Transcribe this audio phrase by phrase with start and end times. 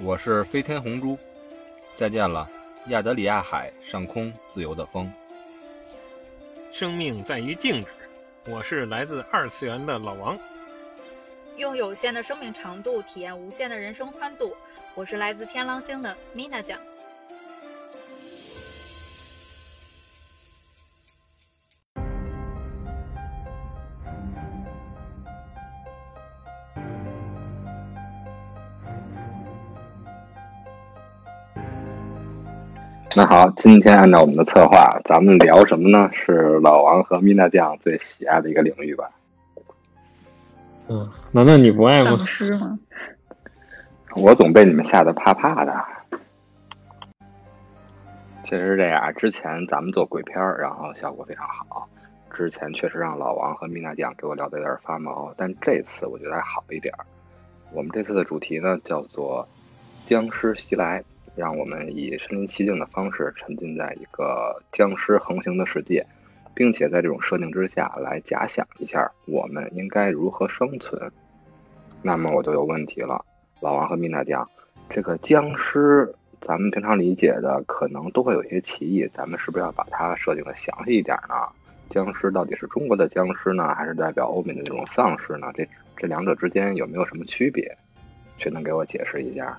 [0.00, 1.18] 我是飞天红珠，
[1.92, 2.48] 再见了，
[2.86, 5.12] 亚德里亚海上空自由的风。
[6.70, 7.88] 生命在于静止，
[8.48, 10.38] 我是来自二次元的老王。
[11.56, 14.56] 用有限的生命长度体验无限的人生宽度，
[14.94, 16.78] 我是来自天狼星的米娜酱。
[33.18, 36.08] 那好，今天按照我们的策划，咱们聊什么呢？
[36.12, 39.10] 是老王和米娜酱最喜爱的一个领域吧？
[40.86, 42.10] 嗯，难道你不爱吗？
[42.16, 42.78] 丧尸吗？
[44.14, 45.84] 我总被你们吓得怕怕的。
[48.44, 51.88] 确实是这样，之前咱们做鬼片儿，然后效果非常好。
[52.32, 57.04] 之前确实让老王和米娜酱给我聊的有点发毛，但这次我觉得还好一点儿。
[57.72, 59.48] 我们这次的主题呢，叫做
[60.06, 61.02] “僵尸袭来”。
[61.38, 66.04] 让我们以身临其境的方式沉浸在一个僵尸横行的世界，
[66.52, 71.10] 并且在这种设定之下来假想一下我们应该如何生存。
[72.02, 73.24] 那么我就有问题了，
[73.60, 74.44] 老王和米娜酱，
[74.90, 81.34] 这个僵尸咱们平常理解的可能都会有些歧义，咱们是不是要把它设定的详细一点呢？
[81.88, 85.52] 僵尸到底是中国的僵尸呢，还是代表欧美的这种丧尸呢？
[85.54, 87.78] 这这两者之间有没有什么区别？
[88.36, 89.56] 谁能给我解释一下？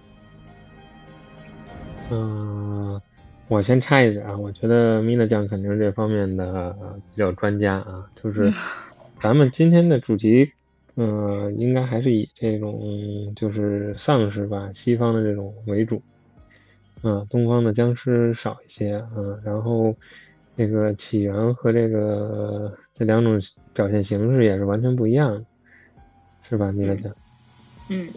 [2.12, 3.00] 嗯，
[3.48, 6.76] 我先插一句啊，我觉得米娜酱肯定是这方面的
[7.14, 8.10] 比较专家啊。
[8.16, 8.52] 就是
[9.22, 10.52] 咱们今天的主题，
[10.96, 16.02] 嗯，应该还是以这种就是丧尸吧，西方的这种为主。
[17.04, 19.12] 嗯，东方的僵尸少一些啊。
[19.44, 19.96] 然后
[20.58, 23.40] 这个起源和这个这两种
[23.74, 25.46] 表现形式也是完全不一样的，
[26.42, 27.16] 是吧，米娜酱？
[27.90, 28.10] 嗯。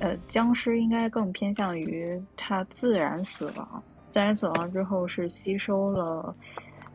[0.00, 6.34] 呃，僵尸应该更偏向于它自然死亡，自然死亡之后是吸收了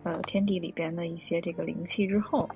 [0.02, 2.50] 呃天地里边的一些这个灵气之后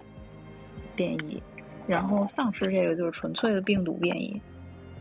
[0.95, 1.39] 变异，
[1.85, 4.41] 然后丧尸这个就是纯粹的病毒变异，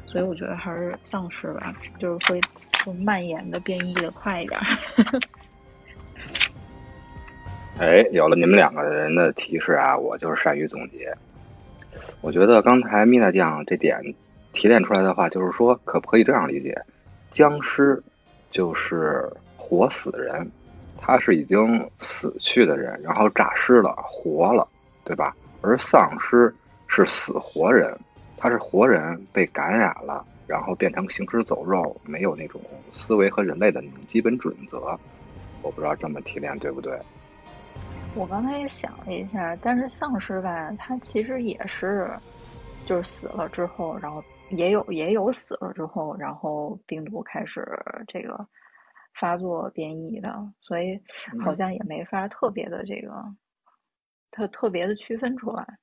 [0.05, 2.39] 所以我觉得还是丧尸吧，就是会
[2.85, 4.61] 就蔓延的变异的快一点。
[7.81, 11.11] 哎，有了你们两个人的提示啊，我就是善于总结。
[12.21, 13.99] 我觉得刚才米娜酱这点。
[14.59, 16.77] 提炼出来的话，就是说，可不可以这样理解？
[17.31, 18.03] 僵尸
[18.51, 19.25] 就是
[19.57, 20.51] 活死人，
[21.01, 24.67] 他是已经死去的人，然后诈尸了，活了，
[25.05, 25.33] 对吧？
[25.63, 26.53] 而丧尸
[26.89, 27.97] 是死活人，
[28.37, 32.61] 他是活人被感染了，然后变成行尸走肉，没有那种
[32.91, 34.99] 思维和人类的那种基本准则。
[35.63, 36.99] 我不知道这么提炼对不对？
[38.17, 42.11] 我刚才也想了一下，但是丧尸吧，它其实也是，
[42.87, 44.21] 就是死了之后，然后。
[44.51, 47.67] 也有也有死了之后，然后病毒开始
[48.07, 48.49] 这个
[49.15, 51.01] 发作变异的，所以
[51.45, 53.13] 好像也没法特别的这个
[54.31, 55.79] 特特别的区分出来。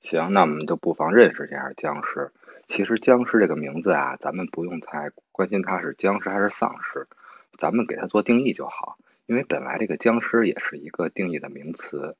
[0.00, 2.32] 行，那我们就不妨认识一下僵尸。
[2.66, 7.06] 其实僵尸这个名字啊，咱们不用太关心它是僵尸还是丧尸，
[7.58, 8.96] 咱们给它做定义就好。
[9.26, 12.16] 因为本来这个僵尸也是一个定义的名词，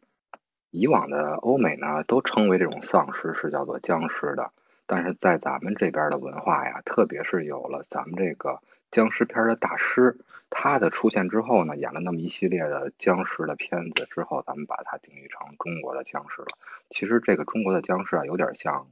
[0.71, 4.51] 以往的欧美呢都称为这种丧尸是叫做僵尸的。
[4.87, 10.19] 但是在咱们这边的文化呀，特别是有了咱们这个僵尸片的大师，
[10.51, 16.49] 他的出现之后呢，演了那么一系列的僵尸的片子之后，咱们把它定义成中国的僵尸了。
[16.91, 18.87] 其实这个中国的僵尸啊，有点像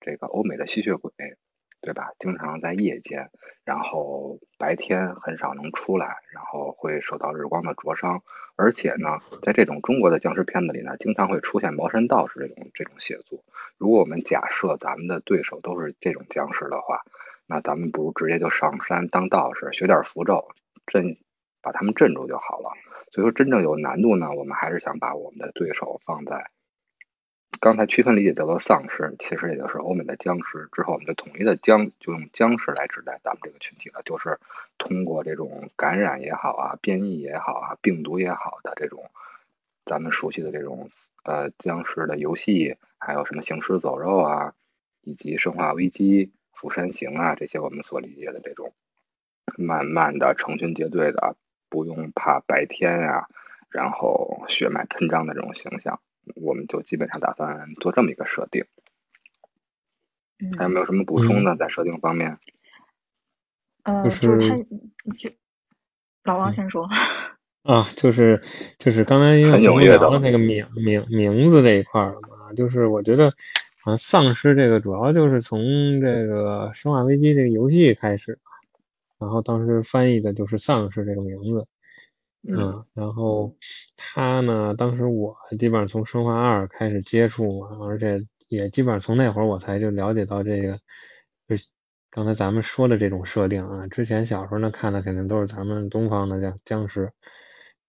[0.00, 1.12] 这个欧美的吸血鬼。
[1.82, 2.10] 对吧？
[2.18, 3.30] 经常在夜间，
[3.64, 8.22] 然后白天很少能出来，然后会受到日光的灼伤。
[8.56, 13.44] 而且呢，在这种中国的僵尸片子里呢，经常会出现茅山道士这种这种写作。
[13.76, 17.02] 如果我们假设咱们的对手都是这种僵尸的话，
[17.46, 20.48] 那咱们不如直接就上山当道士，学点符咒，
[20.86, 21.16] 镇
[21.60, 22.70] 把他们镇住就好了。
[23.12, 26.50] 所以说，真正有难度呢，我们还是想把我们的对手放在。
[27.58, 30.68] 刚才区分理解叫做丧尸，其实也就是欧美的僵尸。
[30.72, 34.02] 之后我们就统一的僵，就用僵尸来指代咱们这个群体了。
[34.04, 34.38] 就是
[34.78, 39.10] 通过这种感染也好啊，变异也好啊，病毒也好的这种，
[39.84, 40.90] 咱们熟悉的这种
[41.24, 44.52] 呃僵尸的游戏，还有什么行尸走肉啊，
[45.00, 48.74] 以及生化危机、釜山行啊这些我们所理解的这种，
[49.56, 51.36] 慢慢的成群结队的，
[51.70, 53.26] 不用怕白天啊，
[53.70, 55.98] 然后血脉喷张的这种形象。
[56.34, 58.64] 我们就基本上打算做这么一个设定，
[60.58, 62.38] 还有没有什么补充的在设定方面？
[63.84, 64.56] 呃，就是他，
[65.16, 65.30] 就
[66.24, 66.88] 老王先说
[67.62, 68.42] 啊，就是
[68.78, 73.34] 就是刚才因为我们聊了那个名名名字这一块了嘛，就是我觉得
[73.84, 78.40] 啊，丧尸这个主要就是从这个《生化危机》这个游戏开始，
[79.18, 81.66] 然后当时翻译的就是丧尸这个名字，
[82.42, 83.54] 嗯，然后
[83.96, 90.76] 他呢，当时我基本上从生化二开始接触，而且也基本上从那会儿我才就了解到这个，
[91.48, 91.56] 就
[92.10, 97.12] 刚才咱们说的这种设定啊，之前小时候呢看的肯定都是咱们东方的僵僵尸，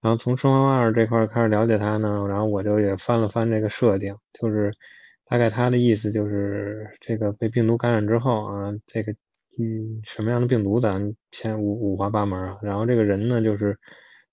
[0.01, 4.73] 然后从生化二这块开始了解他呢，然后我就也翻了翻这个设定，就是
[5.25, 9.15] 大概他的意思就是这个被病毒感染之后啊，这个。
[9.59, 12.59] 嗯，什么样的病毒咱先五五花八门啊。
[12.61, 13.75] 然后这个人呢，就是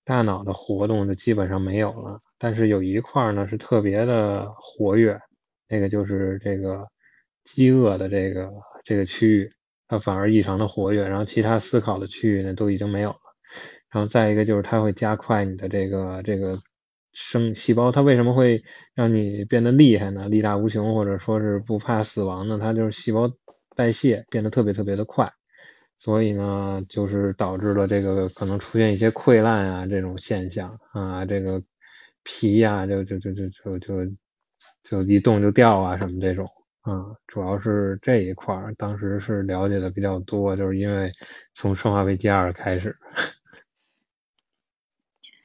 [0.05, 5.19] 大脑的活动就基本上没有了，但是有一块呢是特别的活跃，
[5.67, 6.87] 那个就是这个
[7.43, 8.49] 饥饿的这个
[8.83, 9.51] 这个区域，
[9.87, 11.07] 它反而异常的活跃。
[11.07, 13.17] 然后其他思考的区域呢都已经没有了。
[13.91, 16.59] 然后再一个就是它会加快你的这个这个
[17.13, 18.63] 生细胞，它为什么会
[18.93, 20.29] 让你变得厉害呢？
[20.29, 22.59] 力大无穷，或者说是不怕死亡呢？
[22.61, 23.31] 它就是细胞。
[23.77, 25.33] 代谢变得特别特别的快，
[26.05, 31.63] 所以呢，就是导致了这个可能出现一些溃烂啊这种现象啊，这个
[32.21, 34.05] 皮呀就就就就就就
[34.83, 36.47] 就一动就掉啊什么这种
[36.81, 41.11] 啊，主要是这一块儿，当时是了解的比较多，就是因为
[41.55, 42.95] 从生化危机二开始，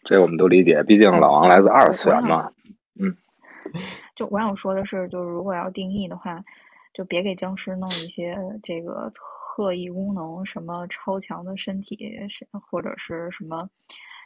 [0.04, 2.52] 这我们都理解，毕竟老王来自二次元嘛，
[3.00, 3.16] 嗯，
[4.14, 6.44] 就我想说的是，就是如果要定义的话。
[6.92, 9.12] 就别给僵尸弄一些这个
[9.60, 11.98] 特异功能，什么超强的身体，
[12.30, 13.68] 是或者是什么。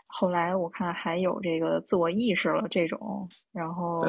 [0.07, 4.07] 后来我看还有这个自我意识了这种，然后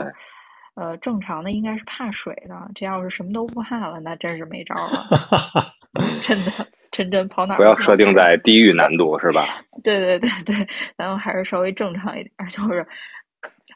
[0.75, 2.69] 呃，正常的应该是怕水的。
[2.75, 5.73] 这要是什么都不怕了，那真是没招了。
[6.21, 6.51] 真的，
[6.91, 7.55] 真真跑哪？
[7.55, 9.47] 不要设定在地狱难度是吧？
[9.83, 12.85] 对对对对，咱们还是稍微正常一点，就是。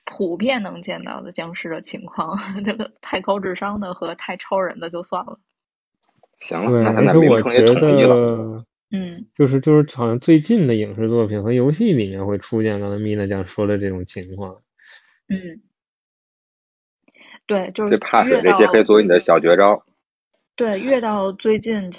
[0.06, 2.36] 普遍能见到的僵尸的情况，
[2.66, 5.40] 这个太高智商的和太超人的就算了。
[6.40, 14.62] 行了，那而且我觉得，嗯，就是就是，好像最近的影视作品和游戏里面会出现刚才米娜酱说的这种情况。
[15.28, 15.62] 嗯，
[17.46, 19.84] 对，就是最怕水这些可以作为你的小绝招。
[20.56, 21.94] 对，越到最近。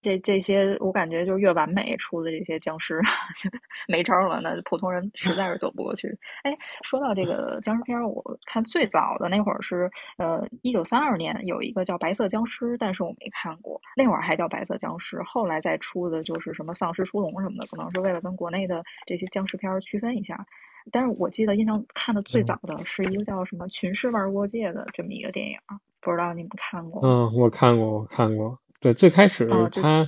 [0.00, 3.00] 这这些我感觉就是越完美出的这些僵尸
[3.88, 6.18] 没招了，那普通人实在是躲不过去。
[6.42, 20.46] 哎，说到这个僵尸片，我看最早的那会儿是呃一九三二年有一个叫《白色僵尸》，但是我没看过，那会儿还叫《白色僵尸》，后来再出的就是什么《丧尸出笼》什么的，可能是为了跟国内的这些僵尸片区分一下。
[20.90, 25.58] 但是我记得印象看的最早的是一个叫什么《群尸玩过界》的这么一个电影，
[26.00, 27.02] 不知道你们看过？
[27.04, 28.58] 嗯，我看过，我看过。
[28.80, 30.06] 对，最开始他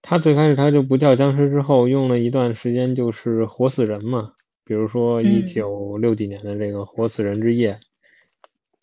[0.00, 4.32] 他最开始他就不叫僵尸，之后用了一段时间就是活死人嘛，
[4.64, 7.80] 比如说一九六几年的这个活死人之夜。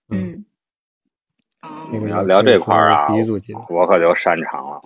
[0.09, 0.43] 嗯，
[1.91, 3.07] 你们要聊这块儿啊，
[3.69, 4.81] 我可就擅长了。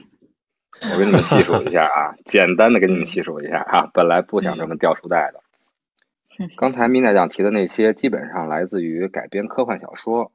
[0.93, 5.39] 我给你们细数一下啊，简单的给你们细数一下啊，本来不想这么掉书袋的。
[6.57, 10.31] 刚才米娜酱提的那些，基本上来自于改编科幻小说。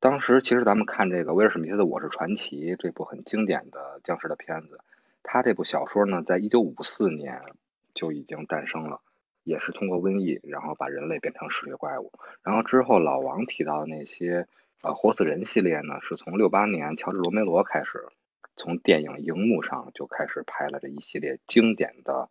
[0.00, 4.80] 当时其实咱们看这个威尔史密斯的《我是传奇》这部很经典的僵尸的片子，
[5.22, 7.42] 他这部小说呢，在一九五四年
[7.92, 9.02] 就已经诞生了，
[9.44, 12.10] 也是通过瘟疫，然后把人类变成嗜血怪物。
[12.42, 14.48] 然后之后老王提到的那些
[14.80, 18.02] 呃活死人系列呢，是从六八年乔治罗梅罗开始，
[18.56, 22.30] 从电影荧幕上就开始拍了这一系列经典的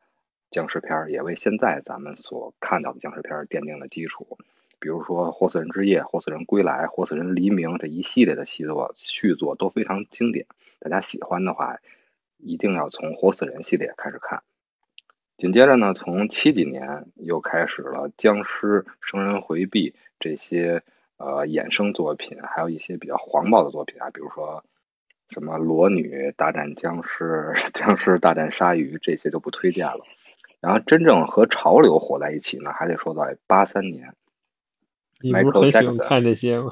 [0.50, 4.40] 僵尸片，也为现在咱们所看到的僵尸片奠定了基础。
[4.80, 10.46] 比如说《活死人之夜》《活死人归来》《活死人黎明》这一系列的续作，续作都非常经典。
[10.80, 11.78] 大家喜欢的话，
[12.38, 14.42] 一定要从《活死人》系列开始看。
[15.38, 20.82] 紧接着呢，从七几年又开始了僵尸、生人回避这些
[21.18, 24.64] 呃衍生作品，还有一些比较黄暴的作品啊，比如说
[25.30, 30.06] 什么《裸女大战僵尸》《僵尸大战鲨鱼》这些就不推荐了。
[30.62, 34.14] 然后真正和潮流火在一起呢，还得说到八三年。
[35.22, 36.72] 你不是很喜欢看这些吗？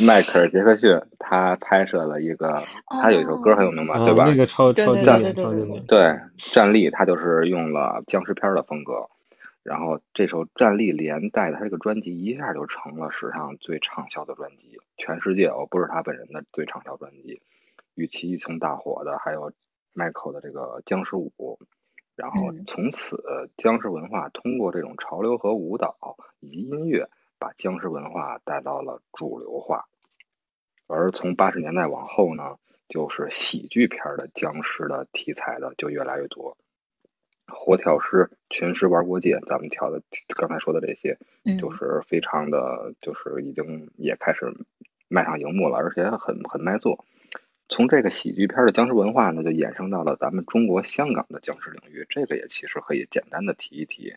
[0.00, 4.24] 迈克尔·杰克逊他拍摄了一个，他有一首歌很有名吧，对吧？
[4.24, 5.86] 那个超超经典，超经典。
[5.86, 6.18] 对，
[6.52, 9.08] 战力他就是用了僵尸片的风格，
[9.62, 17.40] 然后这首《战力》连带他这个专辑一下就成了史上最畅销的专辑，全世界哦，不是他本人的最畅销专辑。
[17.94, 19.52] 与其一同大火的还有
[19.94, 21.32] 迈克的这个《僵尸舞》，
[22.16, 23.22] 然后从此
[23.56, 25.94] 僵尸文化通过这种潮流和舞蹈
[26.40, 27.08] 以及音乐。
[27.38, 29.86] 把僵尸文化带到了主流化，
[30.86, 32.56] 而从八十年代往后呢，
[32.88, 36.56] 就是喜剧片的僵尸的题材的就越来越多。
[37.48, 41.16] 活跳尸、群尸玩过界，咱们跳的刚才说的这些，
[41.60, 44.52] 就是非常的，就是已经也开始
[45.08, 47.04] 迈上荧幕了，而且很很卖座。
[47.68, 54.14] 从这个喜剧片的僵尸文化呢，就衍生到了咱们中国香港的僵尸领域，这个也其实可以简单的提一提，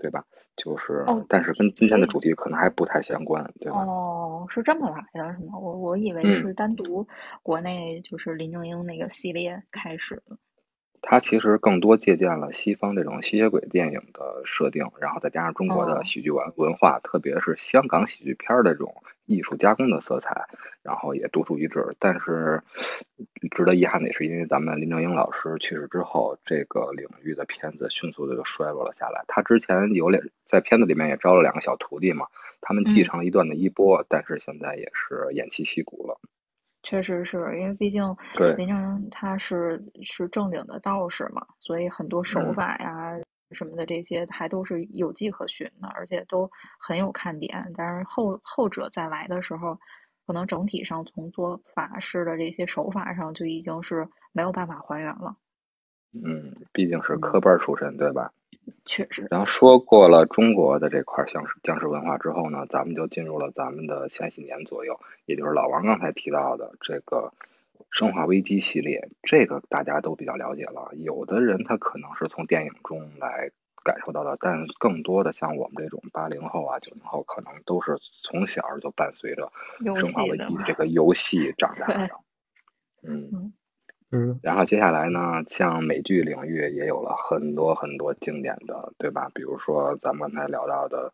[0.00, 0.24] 对吧？
[0.56, 3.78] 就是，哦，但是跟今天的主题可能还不太相关，对吧？
[3.78, 5.58] 哦，是这么来的，是吗？
[5.58, 7.06] 我我以为是单独
[7.42, 10.36] 国内就是林正英那个系列开始的。
[11.02, 18.94] 它其实更多借鉴了西方这种吸血鬼电影的设定，然后再加上中国的喜剧文文化，特别是香港喜剧片的这种
[19.26, 20.46] 艺术加工的色彩，
[20.82, 21.96] 然后也独树一帜。
[21.98, 22.62] 但是
[23.50, 29.24] 值得遗憾的也是，因为咱们林正英老师去世之后，这个领域的片子迅速的就衰落了下来。
[29.26, 32.26] 他之前有两在片子里面也招了两个小徒弟嘛，
[32.60, 36.20] 他们继承了一段的衣钵，但是现在也是偃旗息鼓了。
[36.82, 38.02] 确实是因为毕竟
[38.56, 43.18] 林正英他是是正经的道士嘛，所以很多手法呀
[43.52, 47.72] 什么的这些还都是有迹可循的，而且都很有看点。
[47.76, 49.78] 但是后后者再来的时候，
[50.26, 55.36] 可能整体上从做法事的这些手法上就已经是没有办法还原了。
[56.12, 58.32] 嗯，毕竟是科班出身，对吧？
[58.84, 59.26] 确实。
[59.30, 67.32] 然后说过了中国的这块僵尸僵尸文化之后呢，咱们就进入了咱们的前几年左右，也就是老王刚才提到的这个
[67.90, 70.90] 《生化危机》系列，这个大家都比较了解了。
[70.96, 73.50] 有的人他可能是从电影中来
[73.84, 79.50] 感受到的，但更多的像我们这种八零后啊、九零后，可能都是从小就伴随着
[79.98, 82.10] 《生化危机》这个游戏长大的。
[83.02, 83.52] 嗯。
[84.12, 89.30] 嗯，然后接下来呢，像美剧领域也有了很多很多经典的，对吧？
[89.32, 91.10] 比如说咱们刚才聊到的《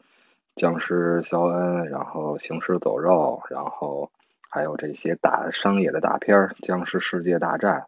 [0.55, 4.11] 僵尸肖恩》，然后《行尸走肉》，然后
[4.49, 7.81] 还有这些大商业的大片儿，《僵尸世界大战》。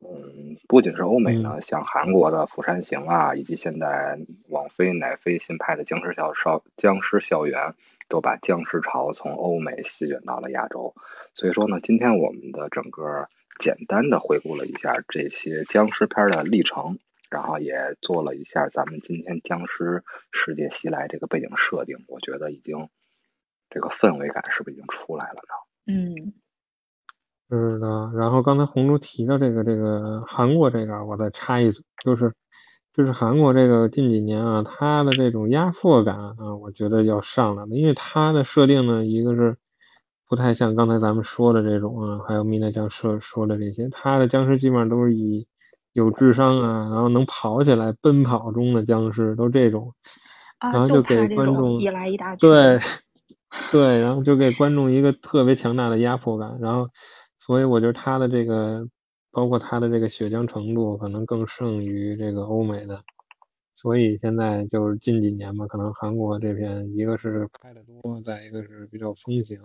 [0.00, 7.60] 嗯，不仅是欧美呢，像韩国的《釜山行》啊，以及现在网飞、奶飞新拍的《僵尸校少僵尸校园》，
[8.08, 10.92] 都把僵尸潮从欧美席卷到了亚洲。
[11.34, 13.28] 所以说呢，今天我们的整个。
[13.58, 16.98] 简单的回顾了一下这些僵尸片的历程，
[17.30, 22.88] 然后也做了一下咱们今天僵尸世界袭来这个背景设定，我觉得已经
[23.70, 25.54] 这个氛围感是不是已经出来了呢？
[25.86, 26.34] 嗯，
[27.48, 28.12] 是的。
[28.16, 32.34] 然后刚才红珠提到这个这个韩国这个，我再插一嘴，就是
[32.92, 39.56] 就是韩国这个近几年啊，它的这种压迫感啊，我觉得要上来了，因为它的设定呢，一个是。
[40.26, 45.46] 不太像刚才咱们说的这种啊，还有米娜僵尸说的这些，他的僵尸基本上都是以
[45.92, 49.94] 有智商啊，然后能跑起来、奔跑中的僵尸都这种，
[50.60, 52.78] 然后就给观众一来一大对
[53.70, 56.88] 对，然后就给观众一个特别强大的压迫感，然后
[57.38, 58.88] 所以我觉得他的这个，
[59.30, 63.04] 包括他的这个血浆程度，可能更胜于这个欧美的，
[63.76, 69.60] 所以现在就是近几年吧，可能韩国这边一个是拍的多，再一个是比较风行。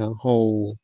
[0.00, 0.74] 然后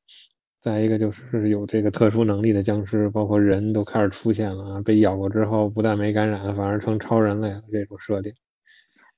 [0.60, 7.62] 再一个就是有这个特殊能力的僵尸，包括人都开始出现了啊，被咬过之后不但没感染，反而成超人类了。
[7.72, 8.34] 这种设定，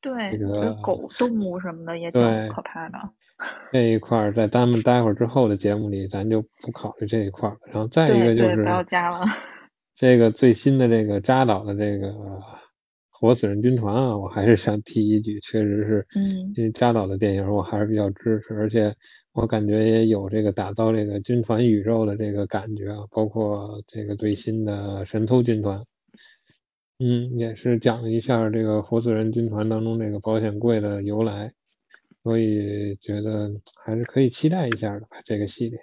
[0.01, 2.99] 对，这个狗动物什么的也挺可怕的。
[3.73, 7.57] 这一块在咱们待会儿之后的节目里，咱就不考虑这一块了。
[7.67, 9.27] 然后再一个就是不要加了。
[9.97, 12.15] 这个最新的这个扎导的这个
[13.11, 18.95] 活死人军团啊，我还是想提一句，确实是，嗯，因为扎导的电影我还是比较支持，而且。
[19.41, 25.85] 我感觉也有这个打造这个军团宇宙的这个感觉啊，包括这个最新的神偷军团，
[26.99, 31.53] 嗯，也是讲了一下这个活死人军团当中这个保险柜的由来，
[32.25, 35.79] 所以觉得还是可以期待一下的吧，这个系列。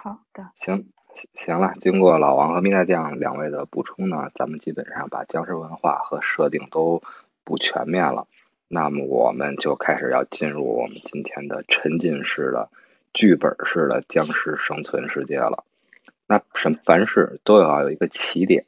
[0.00, 0.52] 好的。
[0.60, 0.86] 行，
[1.34, 7.02] 行了，经过老王和米大酱两位的补充呢，咱们基本上把僵尸文化和设定都
[7.42, 8.28] 补全面了。
[8.68, 12.68] 那么我们就开始要进入我们今天的沉浸式的、
[13.14, 15.64] 剧本式的僵尸生存世界了。
[16.26, 18.64] 那什凡事都要有一个起点。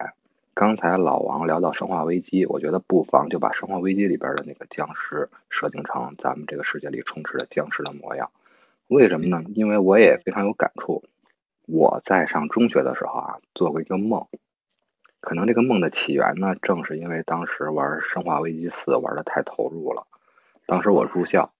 [0.55, 8.31] 刚才老王聊到《生化危机》，我觉得不妨就把《生化危机》里边的那个僵尸设定成咱们这个世界里充斥着僵尸的模样。
[8.89, 9.43] 为什么呢？
[9.55, 11.05] 因为我也非常有感触。
[11.67, 14.27] 我在上中学的时候啊，做过一个梦。
[15.21, 20.07] 可能这个梦的起源呢，正是因为当时玩《生化危机四》玩的太投入了。
[20.67, 21.53] 当时我住校，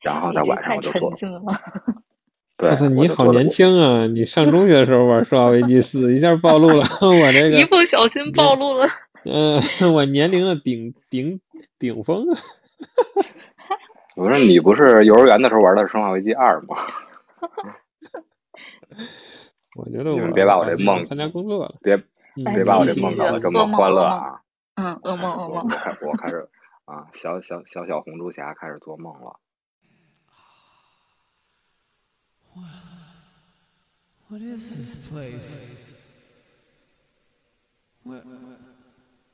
[0.00, 1.12] 然后在晚上我就做。
[2.56, 4.06] 对，你好年轻啊！
[4.06, 7.58] 你上中学的时候玩《生化危机四》，一下暴露了 我这个。
[7.58, 8.86] 一不小心暴露了。
[9.26, 9.60] 嗯，
[9.92, 11.40] 我年龄的顶顶
[11.78, 12.38] 顶峰啊！
[14.14, 16.76] 我说你不是幼儿园的时候玩的《生化危机二》吗？
[19.74, 22.00] 我觉得我们别把我这梦参加工作了，别。
[22.34, 24.42] 别把我这梦搞得这么欢乐啊！
[24.74, 25.64] 嗯，噩梦，噩梦。
[25.64, 26.48] 我开，我开始
[26.84, 29.38] 啊，小小小小红猪侠开始做梦了。
[34.28, 36.02] What is this place?
[38.04, 38.22] Where,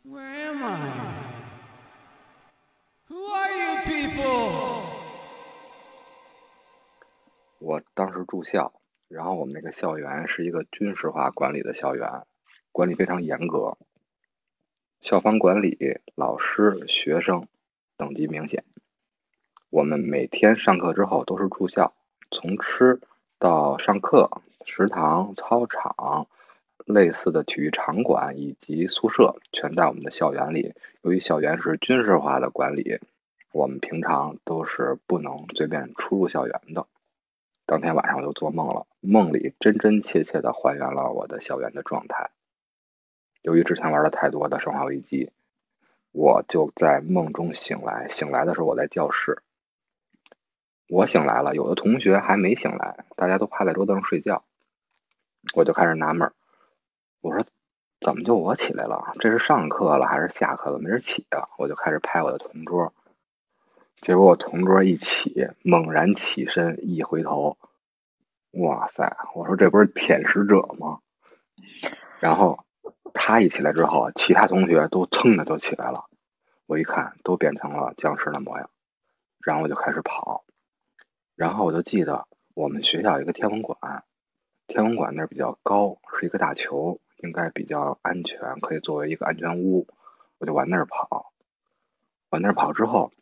[0.05, 0.79] where am I?
[3.09, 4.85] Who are you people?
[7.59, 8.73] 我当时住校，
[9.09, 12.27] 然后我们那个校园是一个军事化管理的校园，
[12.73, 13.77] 管理非常严格，
[15.01, 17.47] 校方管理、老师、学生
[17.97, 18.65] 等级明显。
[19.71, 21.93] 我们每天上课之后都是住校，
[22.31, 23.01] 从吃
[23.39, 26.27] 到上课，食堂、操场、
[26.85, 30.75] 类似的体育场馆以及宿舍全在我们的校园里。
[31.03, 32.99] 由于校园是军事化的管理，
[33.53, 36.87] 我们平常都是不能随便出入校园的。
[37.67, 42.31] 当天晚上我就做梦了，梦里真真切切的还原了我的校园的状态。
[43.43, 45.27] 由于之前玩的太多的《生化危机》，
[46.13, 48.09] 我就在梦中醒来。
[48.09, 49.43] 醒来的时候我在教室，
[50.89, 54.45] 我醒来了，有的同学还没醒来，大家都趴在桌子上睡觉。
[55.55, 56.31] 我就开始纳闷
[57.23, 57.45] 我说
[58.01, 59.15] 怎么就我起来了？
[59.21, 60.79] 这是上课了还是下课了？
[60.79, 61.49] 没人起啊！
[61.59, 62.93] 我就开始拍我的同桌。
[64.01, 67.57] 结果我同桌一起，猛然起身，一回头，
[68.53, 69.17] 哇塞！
[69.35, 71.01] 我说这不是舔食者吗？
[72.19, 72.65] 然后
[73.15, 76.07] 他一起来之后，其他同学都噌的就起来了。
[76.67, 78.71] 我一看，都变成了僵尸的模样。
[79.41, 80.45] 然后我就开始跑。
[81.35, 84.05] 然后我就记得我们学校有一个天文馆，
[84.67, 89.87] 天文馆那儿比较高，是一个大球，应该比较安全，可以作为一个安全屋。
[90.39, 91.33] 我就往那儿跑，
[92.31, 93.13] 往那儿跑之后。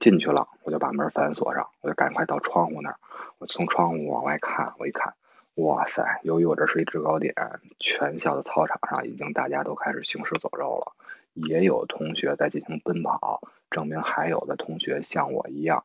[0.00, 2.98] 进去了，我就把门反锁上，我就赶快到窗户那儿，
[3.38, 5.14] 我从窗户往外看，我一看，
[5.56, 6.20] 哇塞！
[6.22, 7.34] 由于我这是一制高点，
[7.78, 10.92] 全校的操场上已经大家都开始行尸走肉了，
[11.32, 15.84] 也有同学在进行奔跑，证明还有的同学像我一样，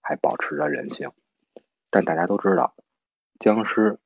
[0.00, 1.10] 还保持着人性。
[1.90, 2.72] 但大家都知道，
[3.38, 3.98] 僵尸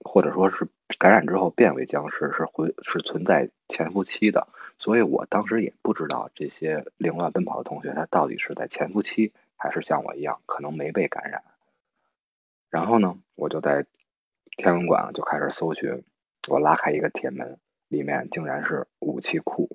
[0.00, 4.48] 或者说是感染之后变为僵尸是会是存在潜伏期的。
[4.78, 11.42] 所以我当时也不知道这些凌乱奔跑的同学，他到底是在潜伏期，还是像我一样可能没被感染。
[12.68, 13.86] 然后呢，我就在
[14.62, 16.04] 天文馆就开始搜寻，
[16.46, 19.68] 我拉开一个铁门，里面竟然是武器库。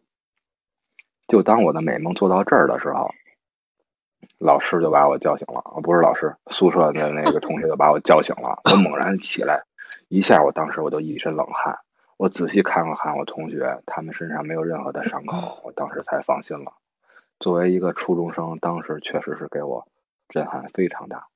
[1.27, 3.11] 就当我的美梦做到这儿的时候，
[4.37, 8.61] 老师就把我叫醒了，不是老师，宿舍的那个同学就把我叫醒了。
[8.63, 9.61] 我猛然起来，
[10.07, 11.77] 一下，我当时我就一身冷汗。
[12.15, 16.71] 我仔细看了看我同学，他们身上没有任何的伤口，我当时才放心了。
[17.41, 19.85] 作为一个初中生，当时确实是给我
[20.29, 21.27] 震撼非常大。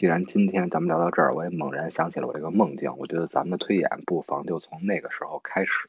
[0.00, 5.86] 既然今天咱们聊到这儿，我也猛然想起了我这个梦境，我觉得咱们的推演不妨就从那个时候开始。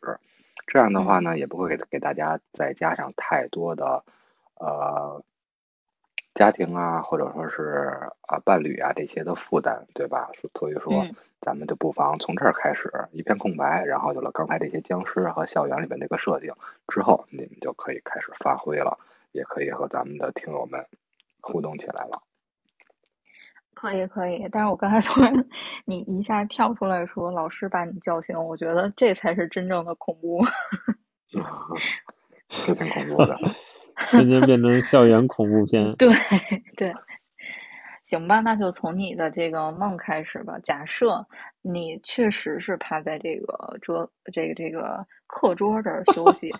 [0.68, 4.04] 这样的话呢，也不会给给大家再加上太多的
[4.60, 5.24] 呃
[6.34, 10.30] 家庭啊，或者说是啊伴侣啊这些的负担，对吧？
[10.60, 11.08] 所以说。
[11.40, 16.54] 咱们就不妨从这儿开始，一片空白，然后有了刚才这些僵尸和校园里面这个设定
[16.90, 19.00] 之后，你们就可以开始发挥了，
[19.32, 20.86] 也可以和咱们的听友们
[21.40, 22.22] 互动起来了。
[23.82, 25.34] 可以可以，但是我刚才突然
[25.86, 30.46] 你一下跳出来说老师把你叫醒，我觉得这才是真正的恐怖。
[32.50, 33.36] 是挺恐怖的，
[33.98, 35.96] 瞬间变成校园恐怖片。
[35.96, 36.14] 对
[36.78, 36.94] 对。
[38.04, 40.60] 行吧，那就从你的这个梦开始吧。
[40.64, 41.26] 假设
[41.62, 46.52] 你确实是趴在这个桌、这个这个课桌这儿休息，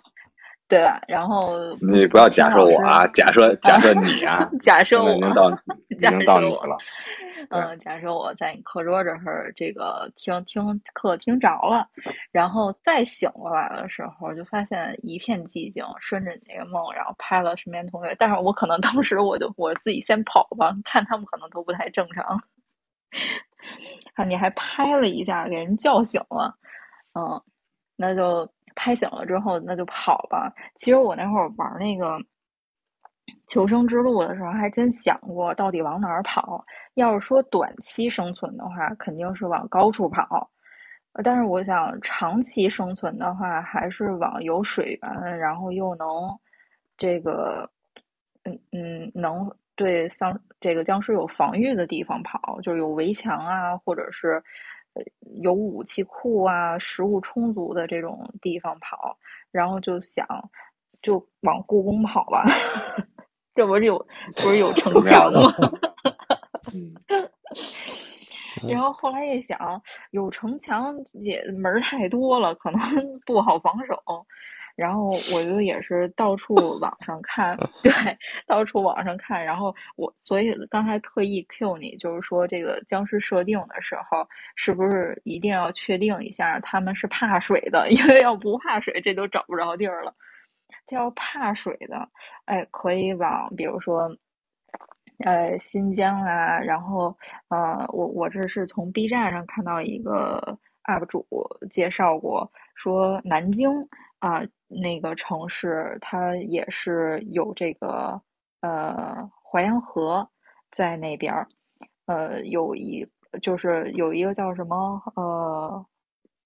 [0.72, 0.98] 对吧？
[1.06, 5.50] 然后你不要假设我啊，假设 假设你啊， 假设我， 已经到
[5.90, 6.78] 已经到你了。
[7.50, 11.86] 嗯，假设我在你课桌这儿，这个听听课听着了，
[12.30, 22.24] 然后再醒过来的时候，就发现一片寂静，顺着你那个梦，然后拍了身边同学，但是我可能当时我就我自己先跑吧，看他们可能都不太正常。
[24.14, 26.56] 啊，你还拍了一下，给人叫醒了，
[27.12, 27.42] 嗯，
[27.96, 30.52] 那就拍醒了之后，那就跑吧。
[30.76, 32.18] 其实我那会儿玩那个。
[33.46, 36.64] 求生之路的时候，还真想过到底往哪儿跑。
[36.94, 40.24] 要是说短期生存的话，肯定是往高处跑；
[41.22, 46.06] 但是我想长期生存的话，还是往有水源，然后又能
[46.96, 47.68] 这个，
[48.44, 54.42] 嗯嗯，能对丧这个僵尸有防御的地方跑，就是有围墙啊，或者是
[55.42, 59.18] 有武器库啊、食物充足的这种地方跑。
[59.50, 60.26] 然后就想，
[61.02, 62.46] 就往故宫跑吧。
[63.54, 63.98] 这不是有
[64.36, 65.52] 不是有城墙吗？
[68.68, 72.80] 然后后来一想，有城墙也门太多了，可能
[73.26, 74.02] 不好防守。
[74.76, 77.92] 然后我就也是到处 网上看，对，
[78.46, 79.44] 到处网上看。
[79.44, 87.90] 然后我所以刚才特意 Q 你，就是说这个僵尸设定的时候，是不是一定要确定一下他们是怕水的？
[87.92, 90.14] 因为要不怕水，这都找不着地儿了。
[90.86, 92.08] 这要怕水的，
[92.46, 94.16] 哎，可以往比如说。
[95.24, 97.16] 呃，新疆啊，然后
[97.48, 101.24] 呃，我我这是从 B 站上看到一个 UP 主
[101.70, 103.70] 介绍过，说南京
[104.18, 104.42] 啊
[104.80, 108.20] 那个城市，它也是有这个
[108.60, 110.28] 呃淮阳河
[110.70, 111.48] 在那边儿，
[112.06, 113.06] 呃，有一
[113.40, 115.86] 就是有一个叫什么呃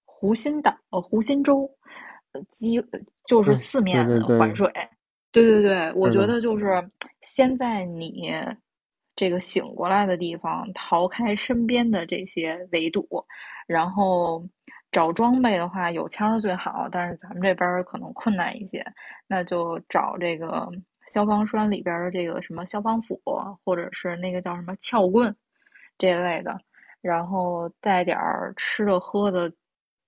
[0.05, 1.69] 湖心岛呃湖心洲，
[2.33, 2.83] 呃，基
[3.25, 4.71] 就是四面环水，
[5.31, 6.41] 对对对，我觉得。
[6.41, 6.89] 就是
[7.21, 8.31] 先在你。
[9.19, 13.03] 这个醒过来的地方，逃开身边的这些围堵，
[13.65, 14.47] 然后
[14.91, 18.85] 找装备的话，有枪是最好，但是咱们这边可能困难一些，
[19.27, 20.69] 那就找这个
[21.07, 23.21] 消防栓里边的这个什么消防斧，
[23.63, 25.35] 或者是那个叫什么撬棍
[25.97, 26.57] 这类的，
[27.01, 28.17] 然后带点
[28.55, 29.51] 吃的喝的，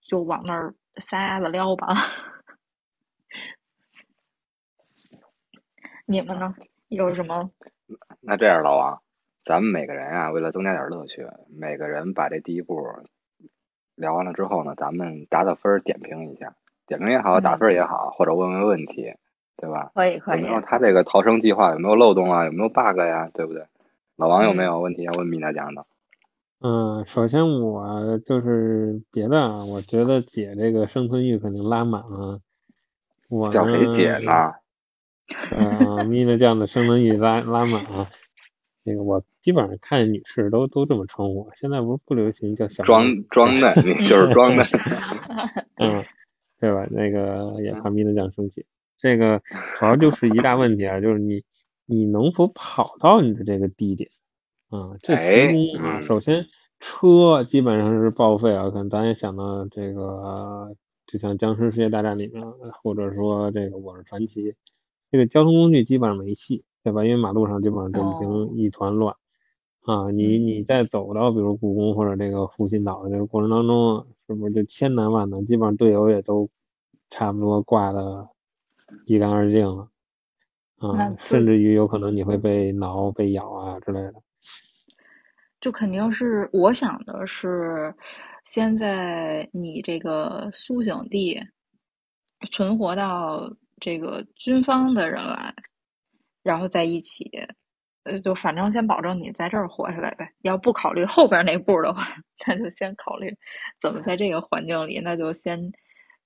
[0.02, 1.88] 就往那儿撒丫子撩吧。
[6.06, 6.56] 你们呢？
[6.88, 7.52] 有什么？
[8.22, 9.00] 那这样，老王，
[9.44, 12.76] 咱们每个人啊，为了增加点乐趣，每个人把这第一步
[14.00, 16.56] 聊完了之后呢，咱们打打分，点评一下，
[16.88, 19.14] 点评也好，打分也好，或者问问问题，
[19.58, 19.92] 对吧？
[19.94, 20.42] 可以可以。
[20.42, 22.46] 有没有他这个逃生计划有没有漏洞啊？
[22.46, 23.30] 有没有 bug 呀？
[23.34, 23.66] 对不对？
[24.16, 25.86] 老王有没有问题要问米娜讲的？
[26.62, 32.40] 嗯，首先我就是别的啊，我觉得姐这个生存欲肯定拉满了。
[33.30, 34.54] 我叫谁姐呢？
[35.56, 38.08] 嗯，米娜酱的生存欲拉拉满了。
[38.84, 44.64] 那个我基本上看女士都都这么称呼，现在不是不流行叫小装装的， 你就是装嫩，
[45.82, 46.06] 嗯，
[46.60, 46.86] 对吧？
[46.92, 48.68] 那个也怕米娜酱生气。
[48.96, 49.42] 这个
[49.80, 51.44] 主要就是一大问题啊，就是你
[51.88, 54.08] 你能否跑到你的这个地点
[54.70, 54.94] 啊？
[55.02, 56.46] 这提供啊，首先
[56.80, 60.76] 车基本上是报废啊，可能咱也想到这个，
[61.08, 62.46] 就像《僵尸世界大战》里面，
[62.84, 64.52] 或者说这个《我是传奇》，
[65.12, 66.64] 这个交通工具基本上没戏。
[66.82, 67.04] 对吧？
[67.04, 69.14] 因为马路上基本上就已经一团乱
[69.90, 70.12] 啊！
[70.12, 75.44] 你你再走到比如故宫或者这个复兴岛的这个过程当中，是不是就千难万难？
[75.48, 76.48] 基本上队友也都
[77.10, 78.30] 差不多挂的
[79.06, 79.90] 一干二净了
[80.78, 81.16] 啊！
[81.18, 84.14] 甚至于有可能你会被挠、被咬啊之类的。
[85.60, 87.92] 就肯定是我想的是，
[88.46, 91.40] 先在你这个苏醒地
[92.52, 95.56] 存活到这个军方的人来。
[96.44, 97.30] 然后在一起，
[98.06, 100.30] 呃，就反正先保证你在这儿活下来呗。
[100.42, 102.02] 要不考虑后边那步的话，
[102.48, 103.36] 那就先考虑
[103.82, 105.60] 怎么在这个环境里，那就先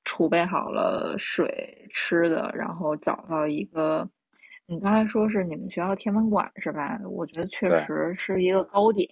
[0.03, 4.07] 储备好了水、吃的，然后找到一个。
[4.65, 6.97] 你刚才说是你们学校天文馆是吧？
[7.09, 9.09] 我觉得确实是一个高点，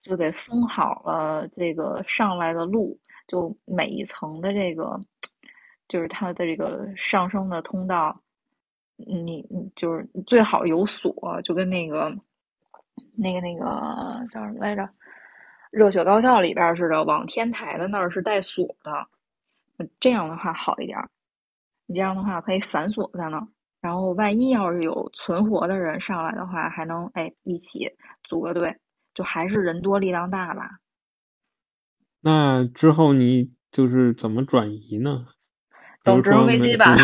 [0.00, 4.98] 就得封好了这个上来的路，就每一层的这个，
[5.86, 8.18] 就是它的这个上升的通道。
[8.96, 12.10] 你你就是最好有锁，就跟那个
[13.14, 14.82] 那个那个叫什么来着，
[15.70, 19.06] 《热血高校》里边似的，往天台的那儿是带锁的，
[20.00, 20.98] 这样的话好一点。
[21.86, 23.46] 你这样的话可以反锁在那儿，
[23.80, 27.90] 然后万一要是有存活的人上来的话，还能哎一起
[28.24, 28.76] 组个队，
[29.14, 30.78] 就还是人多力量大吧。
[32.20, 35.26] 那之后你就是怎么转移呢？
[36.06, 36.94] 等直升飞机吧，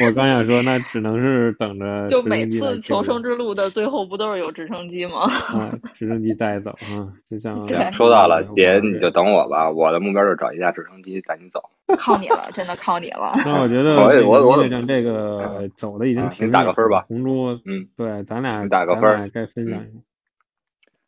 [0.00, 2.08] 我刚想说，那只能是等着。
[2.08, 5.24] 就每次求生之路的最后，不都是有直升机吗？
[5.52, 7.68] 啊，直升机带走啊，就像。
[7.92, 9.70] 收到了，姐，你就等我吧。
[9.70, 11.62] 我的目标就是找一架直升机带你走。
[11.98, 13.32] 靠你了，真的靠你了。
[13.44, 16.50] 那我觉得，我我像这个走的已经挺。
[16.50, 17.04] 打个分吧。
[17.08, 19.98] 红猪，嗯，对，咱俩打个分，该分享一下。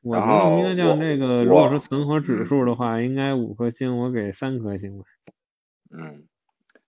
[0.03, 5.05] 我觉得明像这个，如果说存活指数的话，应该五颗星，我给三颗星吧。
[5.95, 6.27] 嗯，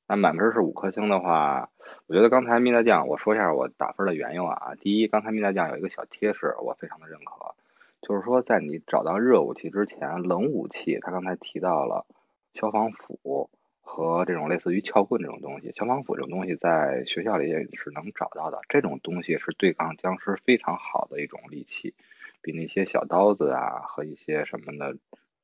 [0.09, 1.69] 那满分是五颗星的话，
[2.07, 4.75] 我觉得刚才蜜大酱，我说一下我打分的缘由啊。
[4.81, 7.55] 第一，刚才蜜大酱有一个小贴士，我非常的认可，
[8.01, 12.07] 就是说在你找到热武器之前，冷武器，他刚才提到了
[12.55, 13.51] 消防斧
[13.83, 15.71] 和这种类似于撬棍这种东西。
[15.73, 21.95] 消防斧这种东西在学校里也是能找到的，这种东西是对抗僵尸非常好的一种利器，
[22.41, 24.97] 比那些小刀子啊和一些什么的。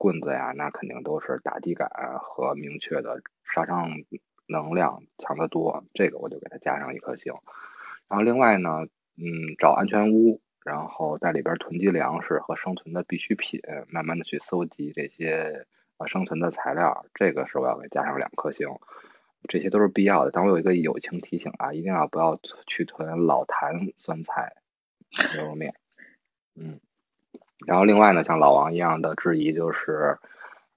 [0.02, 1.90] 棍子呀，那肯定都是打击感
[2.22, 3.20] 和明确的
[3.52, 3.90] 杀伤
[4.46, 7.32] 能量强得多，这个我就给它加上一颗星。
[8.08, 8.86] 然后另外呢，
[9.16, 15.66] 嗯，找安全屋，然后在里边囤积粮食和生存的必需品，慢慢的去搜集这些
[15.98, 18.68] 呃生存的材料，这个是我要给加上两颗星。
[19.48, 20.30] 这些都是必要的。
[20.30, 24.52] 但我有一个友情提醒啊，一定要不要去囤老坛酸菜
[25.34, 25.74] 牛肉面。
[26.54, 26.78] 嗯，
[27.66, 30.18] 然后另外呢，像老王一样的质疑就是，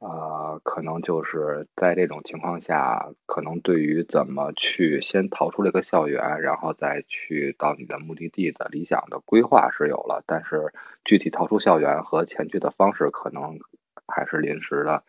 [0.03, 10.73] 呃，可能就是在这种情况下，可能对于怎么去先逃出这个校园，然后再去到你的目的地的理想的规划是有了，但是
[11.05, 13.57] 具体逃出校园和前去的方式可能
[14.05, 15.03] 还是临时的，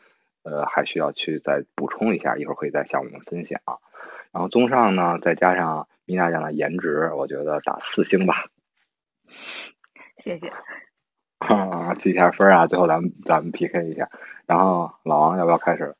[0.44, 3.60] 呃，还需要去再补充一下，一会儿可以再向我们分享。
[4.30, 8.46] 然后综上呢，再加上米娜酱的颜值，我觉得打四星吧。
[10.18, 10.52] 谢谢。
[11.94, 14.10] 啊，记一下分啊，最后咱们咱们 PK 一下。
[14.46, 15.94] 然后老王要不要开始？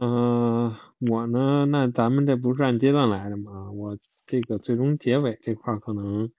[0.00, 3.70] 嗯、我呢，那咱们这不是按阶段来的吗？
[3.72, 6.30] 我这个最终结尾这块儿可能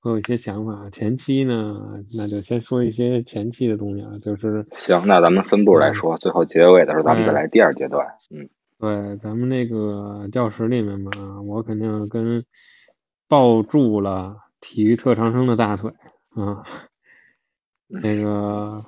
[0.00, 0.88] 会有一些想法。
[0.90, 8.06] 前期呢，那就先说一些前期的东西啊，就是行，那咱们分步来说，最后结尾的时候咱们再来第二阶段。
[8.30, 12.44] 嗯，对，咱们那个教室里面嘛，我肯定跟
[13.28, 15.92] 抱住了体育特长生的大腿
[16.36, 16.64] 啊。
[17.88, 18.84] 那个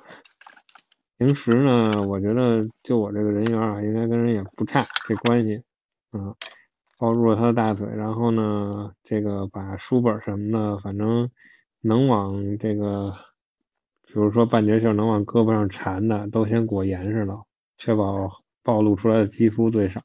[1.17, 5.55] 平时呢，我觉得就我这个人缘啊，应该跟人也不差这关系
[6.11, 6.33] 啊。
[6.97, 11.29] 抱住了他的大腿，然后呢，这个把书本什么的，反正
[11.81, 13.09] 能往这个，
[14.05, 17.45] 比如说半截袖能往胳膊上缠的，都先裹严实了，
[17.77, 18.29] 确保
[18.63, 20.01] 暴露出来的肌肤最少，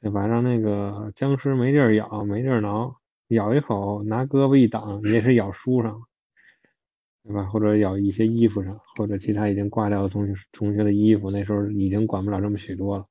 [0.00, 0.26] 对吧？
[0.26, 2.96] 让那个僵尸没地儿咬，没地儿挠，
[3.28, 6.00] 咬一口拿胳膊一挡，你也是咬书上了，
[7.24, 7.44] 对吧？
[7.44, 13.06] 或者咬一些衣服上，或者其他已经挂掉的同学同学的衣服，那时候已经管不了这么许多了。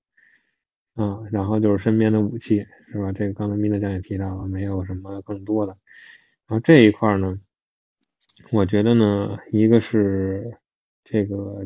[0.95, 3.11] 啊，然后就是身边的武器，是吧？
[3.13, 5.77] 这个刚才米娜酱也提到了，没有什么更多的。
[6.47, 7.33] 然后这一块呢，
[8.51, 10.57] 我觉得呢，一个是
[11.03, 11.65] 这个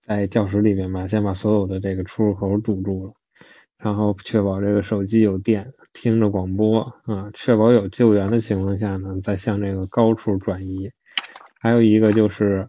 [0.00, 3.14] 在教室里面吧，先把所有的这个出入口堵住了，
[3.76, 10.90] 然后确保这个手机有电，听着广播啊，确保有救援的情况下呢，再向这个高处转移。
[11.58, 12.68] 还有一个就是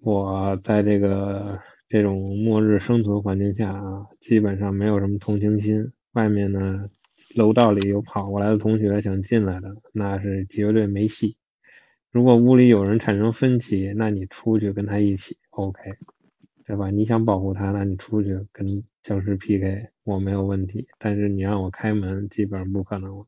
[0.00, 5.92] 我在这个这种末日生存环境下啊，基本上没有什么同情心。
[6.12, 6.88] 外面呢，
[7.34, 11.36] 楼道里有跑过来的同学想进来的，那是绝对没戏。
[12.10, 15.82] 如果屋里有人产生分歧，那你出去跟他一起，OK，
[16.64, 16.90] 对吧？
[16.90, 18.66] 你想保护他，那你出去跟
[19.02, 20.88] 僵尸 PK，我没有问题。
[20.98, 23.26] 但是你让我开门，基本上不可能了。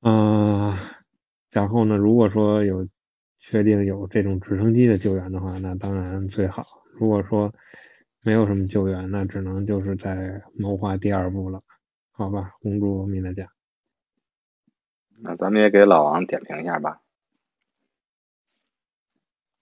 [0.00, 0.76] 啊、
[1.52, 2.88] 然后呢，如果说有
[3.44, 6.64] 确定有这种直升机的救援的话，那当然最好。
[6.92, 7.52] 如果说
[8.24, 11.60] 没有什么救援，那只能就是在谋划第二步了，
[12.12, 12.52] 好吧？
[12.60, 13.48] 公主米娜酱，
[15.18, 17.00] 那咱们也给老王点评一下吧。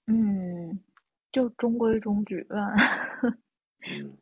[0.07, 0.79] 嗯，
[1.33, 2.75] 就中规中矩吧。
[3.23, 4.19] 嗯，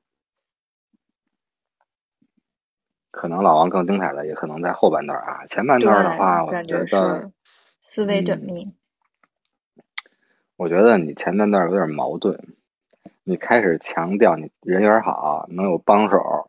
[3.10, 5.44] 可能老王更精彩的，也可能在后半段啊。
[5.46, 7.32] 前半段的话，我感觉是，
[7.82, 8.72] 思维缜嗯密。
[10.58, 12.48] 我觉得你前半段有点矛盾。
[13.22, 16.48] 你开始强调你人缘好，能有帮手，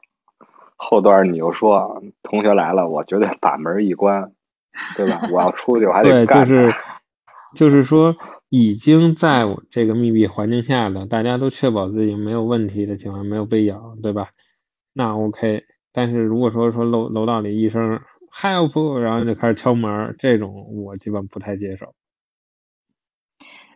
[0.75, 4.31] 后段你又说同学来了，我绝对把门一关，
[4.95, 5.29] 对吧？
[5.31, 6.45] 我要出去，我还得对，干呢。
[6.47, 6.73] 就是
[7.53, 8.15] 就是说，
[8.49, 14.29] 已经在我这个密闭环境下的，大家都确保自己没有问题的情况，没有被咬，对吧？
[14.91, 15.65] 那 OK。
[15.93, 17.99] 但是如果说说楼楼道里一声
[18.33, 21.93] help，然后就开始敲门，这种我基本不太接受。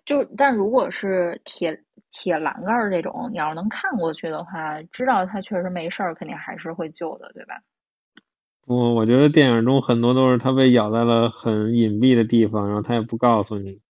[0.05, 7.61] 就但如果是铁铁栏杆儿这种，你要是能看过去的话，知道他确实没事儿，肯定还是会救的，对吧？
[8.65, 13.81] 我我觉得电影中很多都是他被咬在了很隐蔽的地方，然后他也不告诉你。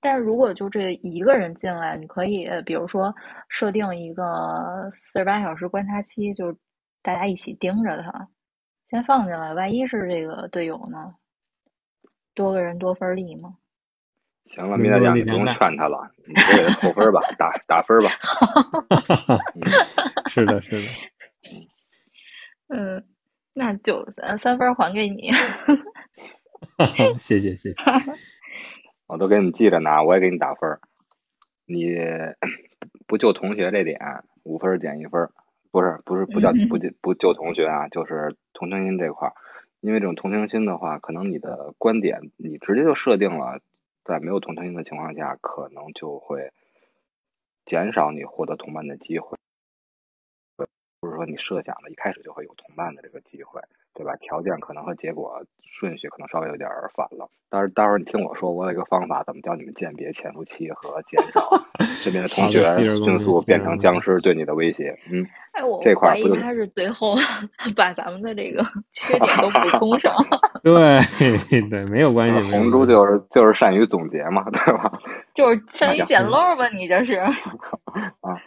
[0.00, 3.14] 但是如果就这一个人进来，你可以比如说
[3.50, 6.56] 设定一个四十八小时观察期，就
[7.02, 8.28] 大家一起盯着他，
[8.88, 11.14] 先放进来，万一是这个队友呢？
[12.34, 13.56] 多个人多份儿力嘛。
[14.50, 18.10] 行了，米大酱，你不用劝他了，你就给他扣分吧，打打分吧。
[19.54, 19.62] 嗯
[20.28, 20.88] 是的，是的。
[22.68, 23.04] 嗯，
[23.54, 25.30] 那就三三分儿还给你。
[27.20, 27.82] 谢谢谢谢。
[29.06, 30.80] 我都给你记着呢，我也给你打分儿。
[31.66, 31.96] 你
[33.06, 33.98] 不就同学这点，
[34.42, 35.30] 五分儿减一分儿，
[35.70, 39.34] 不是不是不叫不救不就同学啊，就是同情心这块儿。
[39.80, 43.60] 因为这种同情心的话，可能你的观点你直接就设定了，
[44.04, 46.52] 在没有同情心的情况下，可能就会
[47.64, 49.36] 减少你获得同伴的机会。
[51.02, 53.62] 不是说你设想的一开始就会有同伴的这个机会，
[53.94, 54.16] 对吧？
[54.16, 57.30] 条件可能和结果顺序可能稍微有点反了。
[57.48, 61.40] 但是待会儿你听我说，我有一个方法，怎么教你们鉴别潜伏期和减少
[62.02, 64.98] 身边的同学迅速变成僵尸对你的威胁。
[65.10, 65.26] 嗯，
[65.60, 67.14] 哎，我这块怀疑不他是最后
[67.76, 70.14] 把咱们的这个 缺点都补充上。
[70.64, 71.00] 对
[71.68, 72.40] 对，没有关系。
[72.50, 74.90] 红猪就是就是善于总结嘛，对吧？
[75.34, 76.68] 就是善于捡漏儿吧？
[76.68, 77.14] 你这是？
[77.16, 77.30] 啊，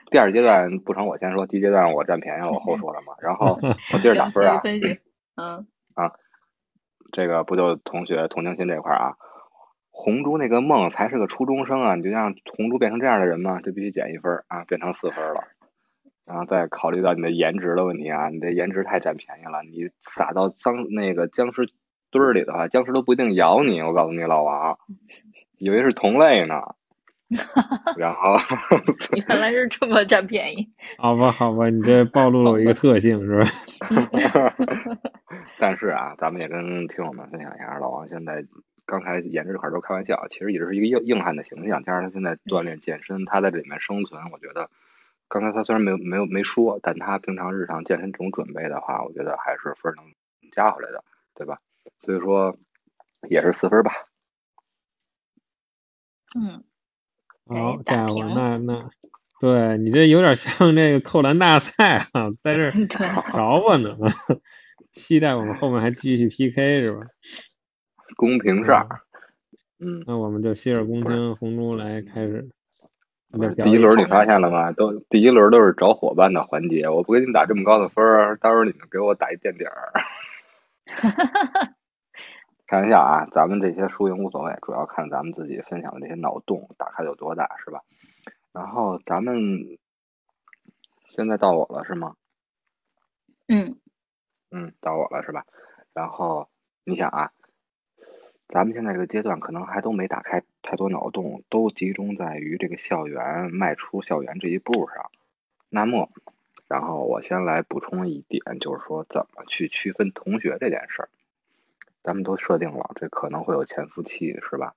[0.10, 1.46] 第二阶段不成，我先说。
[1.46, 3.14] 第一阶段我占便宜，我后说的嘛。
[3.22, 3.60] 然后
[3.94, 5.00] 我接着打，分啊，分析。
[5.36, 6.12] 嗯啊
[7.12, 9.14] 这个不就同学同情心这块儿啊？
[9.92, 13.62] 红猪那个梦才是个初中生啊，你就让红猪变成这样的人吗？
[13.62, 15.44] 就必须减一分儿啊，变成四分儿了。
[16.26, 21.68] 然后再考虑到你的颜值的问题啊，你的颜值太占便宜了，你撒到脏那个僵尸
[22.12, 23.82] 堆儿里的话，僵尸都不一定咬你。
[23.82, 24.78] 我告诉你，老王，
[25.58, 26.62] 以为是同类呢。
[27.98, 28.36] 然后
[29.28, 30.70] 原来是这么占便宜。
[31.00, 33.50] 好吧，好吧，你这暴露了我一个特性是吧？
[35.58, 38.46] 但是啊，咱们也跟听友们分享一下，老王现在
[38.86, 44.70] 刚才颜值这块儿都开玩笑，其实也是一个硬硬汉的形象，加上他现在锻炼健身，他在这里面生存，我觉得
[45.34, 50.06] 刚才他虽然没有没有没说，但他平常日常健身这种准备的话，我觉得还是分能
[50.52, 51.58] 加回来的，对吧？
[51.98, 52.56] 所以说
[53.28, 53.92] 也是四分吧。
[56.36, 56.64] 嗯，
[57.48, 58.92] 好家伙，那那，
[59.40, 63.98] 对你这有点像那个扣篮大赛啊，在这 着吧呢。
[64.94, 67.08] 期待我们后面还继续 PK 是吧？
[68.16, 68.88] 公平事儿，
[69.80, 72.52] 嗯，那我们就洗耳恭听，红猪来开始。
[73.64, 74.72] 第一演轮你发现了吗？
[74.74, 79.92] 都第一轮都是找伙伴的环节，我不给你们打这么高的分儿，到时候你们给我打一垫底儿。
[82.68, 87.82] 开玩笑啊，咱们这些输赢无所谓，主要看咱们自己分享的这些脑洞打开有多大，是吧？
[88.52, 89.80] 然后咱们
[91.10, 92.16] 现在到我了是吗？
[93.48, 93.78] 嗯
[94.52, 95.44] 嗯，到我了是吧？
[95.94, 96.48] 然后
[96.84, 97.32] 你想啊，
[98.48, 105.10] 咱们现在这个阶段可能还都没打开太多脑洞，都集中在于这个校园迈出校园这一步上。
[105.70, 106.10] 那么，
[106.68, 111.10] 然后我先来补充一点，就是说怎么去区分同学这件事儿。
[112.04, 114.76] 咱们都设定了，这可能会有潜伏期，是吧？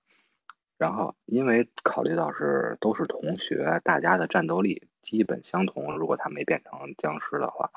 [0.78, 7.70] 然后，因为考虑到是都是同学，大家的战斗力基本相同，如果他没变成僵尸的话，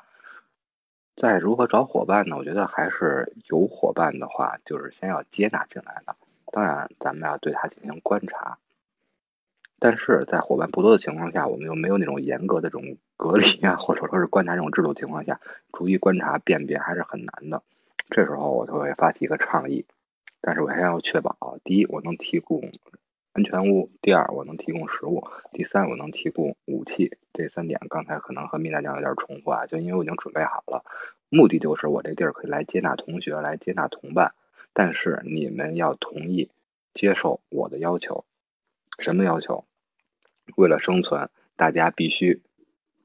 [1.20, 2.38] 在如何找伙伴呢？
[2.38, 6.16] 我觉得还是有伙伴的话，就是先要接纳进来的。
[6.50, 8.56] 当然，咱们要对他进行观察。
[9.78, 15.38] 但是在伙伴不多的情况下，我们又没有那种严格的这种隔离啊，或者说是观察这种制度情况下，
[15.74, 17.62] 逐一观察辨别还是很难的。
[18.08, 19.84] 这时候我就会发起一个倡议，
[20.40, 22.72] 但是我还要确保：第一，我能提供
[23.32, 27.16] 安全屋；第二，我能提供食物；第三，我能提供武器。
[27.32, 30.84] 这三点刚才可能和米娜酱有点重复啊，就因为我已经准备好了，
[31.28, 34.34] 目的就是我这地儿可以来接纳同学，来接纳同伴。
[34.72, 36.50] 但是你们要同意
[36.92, 38.24] 接受我的要求，
[38.98, 39.64] 什么要求？
[40.56, 42.42] 为了生存，大家必须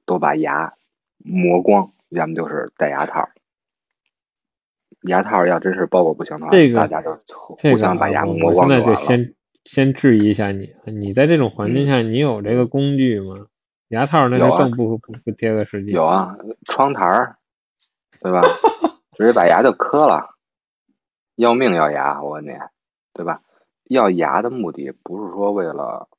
[0.06, 0.74] 都把牙
[1.18, 3.30] 磨光，要么就是戴牙套。
[5.02, 8.96] 牙套要真是包裹不行的话，这个大家就互相把牙磨我现在就光就完了。
[8.96, 9.36] 先
[9.66, 13.48] 先质疑一下你，你在这种环境下，你有这个工具吗？
[13.90, 15.92] 牙套那就更不不不贴合实际。
[15.92, 17.38] 有啊，窗台儿，
[18.20, 18.42] 对吧？
[19.18, 20.36] 直接把牙就磕了，
[21.36, 22.50] 要命要牙，我问你，
[23.14, 23.42] 对吧？
[23.86, 26.10] 要牙的目的不是说为了，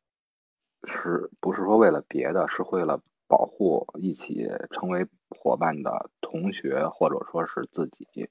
[0.85, 2.47] 是不是说为了别的？
[2.49, 8.29] 是为了保护一起成为伙伴的同学或者说是自己，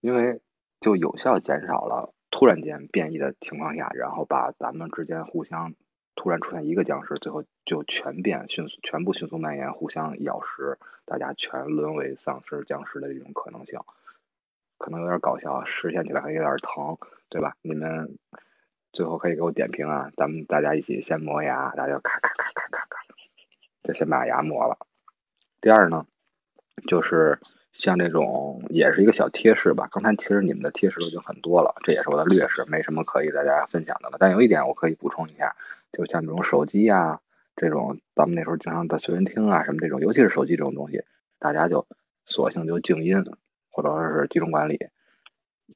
[0.00, 0.40] 因为
[0.80, 5.74] 就有效减少了突然间变异的情况下，然后把咱们之间互相
[6.14, 13.80] 突然出现一个僵尸，最后就全变，迅速全部迅速蔓延，互相咬食，大家全沦为丧尸、僵尸的这种可能性，
[14.78, 16.96] 可能有点搞笑，实现起来还有点疼，
[17.28, 17.56] 对吧？
[17.62, 18.18] 你们
[18.92, 23.04] 最后可以给我点评啊，咱们大家一起先磨牙，大家咔咔咔咔咔咔，
[23.82, 24.78] 就先把牙磨了。
[25.60, 26.06] 第二呢，
[26.86, 27.40] 就是
[27.72, 29.88] 像这种也是一个小贴士吧。
[29.90, 34.16] 刚才其实你们的贴士都已经很多了，这也是我的劣势，没什么可以大家分享的了。
[34.18, 35.54] 但有一点我可以补充一下，
[35.92, 37.20] 就像这种手机啊，
[37.56, 41.04] 这种咱们那时候经常的随身听啊什么这种，尤其是手机这种东西，
[41.38, 41.86] 大家就
[42.26, 43.24] 索性就静音，
[43.70, 44.78] 或者说是集中管理，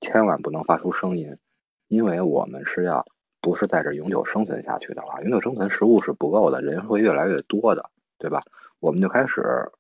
[0.01, 1.37] 千万不能发出声音，
[1.89, 3.07] 因为我们是要
[3.41, 8.41] 不是在这永久生存下去的话，永久生存食物是不够的，人会越来越多的，对吧？
[8.81, 9.71] 我们就开始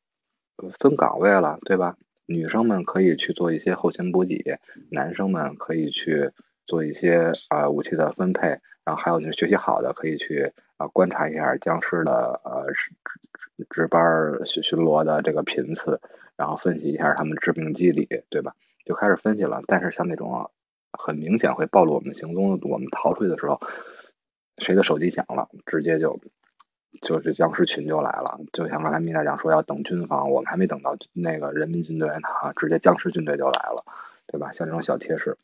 [0.79, 1.97] 分岗位了，对吧？
[2.27, 4.59] 女生们可以去做一些后勤补给，
[4.91, 6.31] 男生们可以去
[6.67, 8.49] 做一些啊、武器的分配，
[8.85, 12.93] 然后还有就是学习好的可以去啊观察一下僵尸的呃值
[13.59, 14.01] 值值班
[14.47, 16.01] 巡巡逻的这个频次，
[16.37, 18.55] 然后分析一下他们致命机理，对吧？
[18.87, 19.63] 就开始分析了。
[19.67, 20.51] 但是像那种
[20.93, 23.61] 很明显会暴露我们行踪，我们逃出去的时候，
[24.59, 26.19] 谁的手机响了，直接就
[27.05, 28.41] 就是僵尸群就来了。
[28.53, 33.85] 就像刚才米娜讲说要等军方，我们还没等到那个人民军队呢，直接僵尸军队就来了，
[34.27, 34.51] 对吧？
[34.53, 35.37] 像这种小贴士，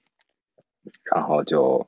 [1.05, 1.87] 然后就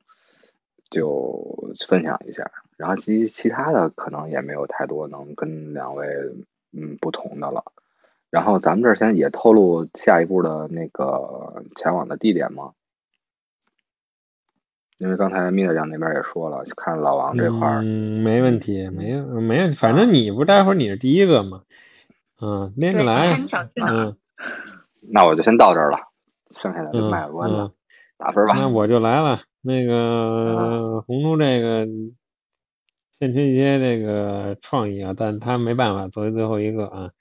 [0.89, 2.49] 就分享一下。
[2.77, 6.05] 然后其其他的可能也没有太多能跟两位
[6.71, 7.65] 嗯不同的了。
[8.29, 12.73] 然后咱们这儿先也透露下一步的那个前往的地点吗？
[14.99, 21.63] 因为刚才米德酱那边也说了，看老王这块儿，嗯，没问题，没没问题，反正你不待会儿你是第一个嘛，
[22.41, 23.87] 嗯，连着来，你想去哪？
[23.91, 24.17] 嗯，
[25.11, 25.97] 那我就先到这儿了，
[26.51, 27.71] 剩下的就卖个关子，
[28.17, 28.53] 打分吧。
[28.55, 31.85] 那我就来了，那个红猪这个
[33.19, 37.11] 欠缺一些这个创意啊，但他没办法作为最后一个啊。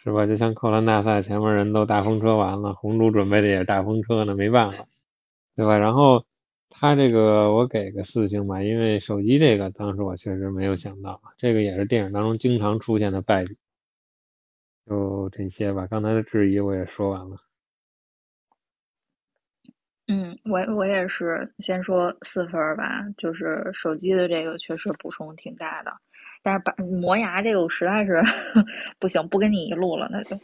[0.00, 0.26] 是吧？
[0.26, 4.84] 就像扣篮大赛前面人都大风车完了，红猪准备的也是大风车呢，没办法，
[5.56, 5.76] 对吧？
[5.76, 6.24] 然后
[6.80, 13.56] 他这个我给个四星吧，因为手机这个当时我确实没有想到，这个也是电影当中经常出现的败笔。
[14.86, 17.36] 就这些吧，刚才的质疑我也说完了。
[20.06, 25.92] 嗯，我我也是先说四分吧，就是手机的这个确实补充挺大的。
[26.42, 28.22] 但是把磨牙这个我实在是
[29.00, 30.38] 不行，不跟你一路了，那就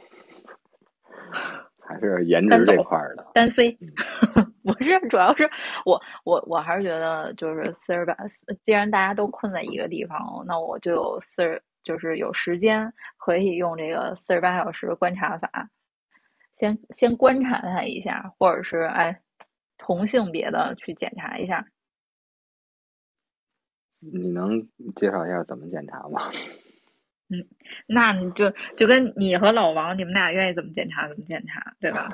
[1.86, 3.76] 还是颜值这块的单飞。
[4.64, 5.48] 不是，主要是
[5.84, 8.16] 我我我还是觉得就是四十八，
[8.62, 15.68] 既然大家都困在一个地方，那我就有四十，就是有时间可以用这个四十八小时观察法，
[16.58, 19.20] 先先观察他一下，或者是哎
[19.76, 21.66] 同性别的去检查一下。
[24.00, 24.66] 你能
[24.96, 26.30] 介绍一下怎么检查吗？
[27.40, 27.46] 嗯，
[27.86, 32.08] 那你就就跟你和老王，你们俩愿意怎么检查怎么检查，对吧？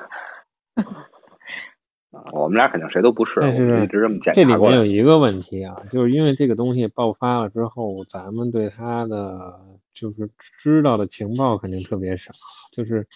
[2.11, 9.61] 啊， 我们俩肯定谁都不是，但是一直这么检查这里面有一个问题啊，就是因为这个东西爆发了之后，咱们对他的
[9.93, 10.29] 就是
[10.61, 12.31] 知道的情报肯定特别少。
[12.73, 13.07] 就是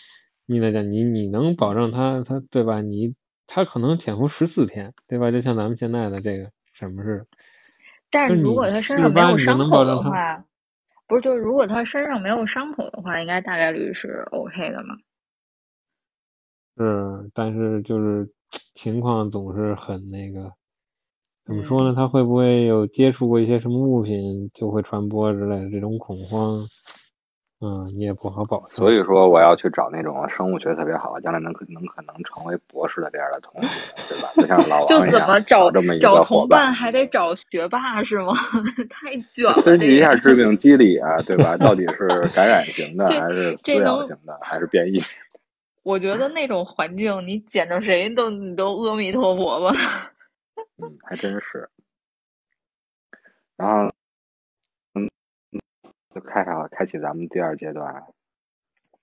[0.45, 2.81] 你来讲，你你能保证他他对吧？
[2.81, 3.15] 你
[3.47, 5.31] 他可能潜伏十四天，对吧？
[5.31, 7.25] 就像咱们现在的这个什么似的。
[8.11, 10.45] 但是如果他身上没有伤口的话，
[11.07, 14.95] 不是，就是如果他身上没有伤口的话，应该大概率是 OK 的嘛。
[16.77, 18.29] 是，但是就是
[18.73, 20.51] 情况总是很那个，
[21.45, 21.93] 怎么说呢？
[21.95, 26.59] 他会不会有接触过一些什么物品就会传播之类的这种恐慌？
[27.65, 28.63] 嗯，你也不好保。
[28.67, 33.69] 所以说，我要去找那种生物学特别好，将来能可能可能成为博士的这样的同学，
[34.07, 34.29] 对吧？
[34.35, 38.33] 就像老 王就怎么找这么一找个伙伴，同伴还得找学霸是吗？
[38.87, 39.53] 太卷了。
[39.63, 41.57] 分析一下致病机理啊，对吧？
[41.57, 45.01] 到底是感染型的还是这饲养型的还是变异？
[45.81, 49.75] 我觉得那种环境，你捡着谁都你都阿弥陀佛吧。
[50.77, 51.67] 嗯，还真是。
[53.57, 53.91] 然后，嗯，
[56.15, 58.03] 就开始开启咱们第二阶段。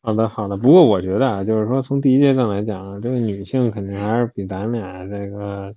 [0.01, 0.57] 好的，好的。
[0.57, 5.75] 不过我觉得啊，就是说从第一阶段来讲，这个女性肯定还是比咱俩这个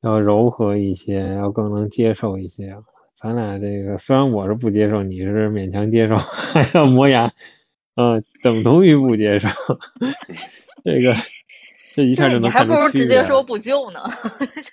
[0.00, 2.76] 要柔和一些，要更能接受一些。
[3.14, 6.14] 咱俩这个虽然我是不接受，你是勉强接受，
[6.54, 7.32] 还要磨牙，
[7.96, 9.48] 嗯，等同于不接受。
[10.84, 11.12] 这个
[11.94, 12.88] 这一下就能看你还不如。
[12.90, 14.00] 直接说不救呢。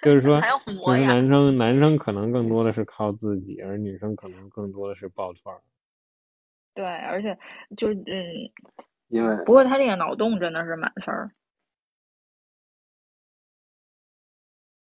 [0.04, 0.40] 就是说，
[0.86, 1.02] 就是。
[1.06, 5.60] 男生男生可能更多的是靠自己，而女生可能更多的是抱团儿。
[6.78, 7.36] 对，而且
[7.76, 8.06] 就是嗯，
[9.08, 11.32] 因为不过他这个脑洞真的是满分儿。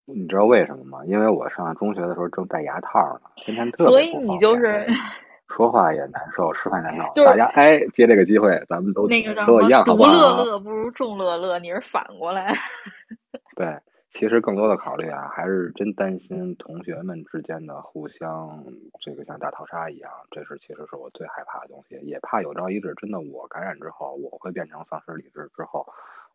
[0.05, 1.05] 你知道为什么吗？
[1.05, 4.86] 因为我上中学的时候正戴牙套呢，天天特别所以你就是
[5.51, 7.03] 说话也难受，吃饭难受。
[7.12, 9.84] 就是大家哎，借这个机会，咱们都那个叫什么？
[9.84, 9.97] 独？
[9.97, 12.55] 乐乐不如众乐乐，你是反过来。
[13.57, 13.66] 对，
[14.12, 18.64] 其实更多的考虑啊，还是真担心同学们之间的互相
[19.00, 25.86] 这个像大逃杀一样，这是其实是我最害怕的东西，也怕有朝一日真的我感染之后，我会变成丧失理智之后，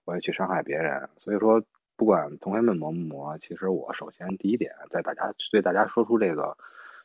[0.05, 1.09] 我也去伤害别人。
[1.17, 1.61] 所以说，
[1.97, 6.57] 不管同学们磨不磨，其实我首先第一点，在大家对大家说出这个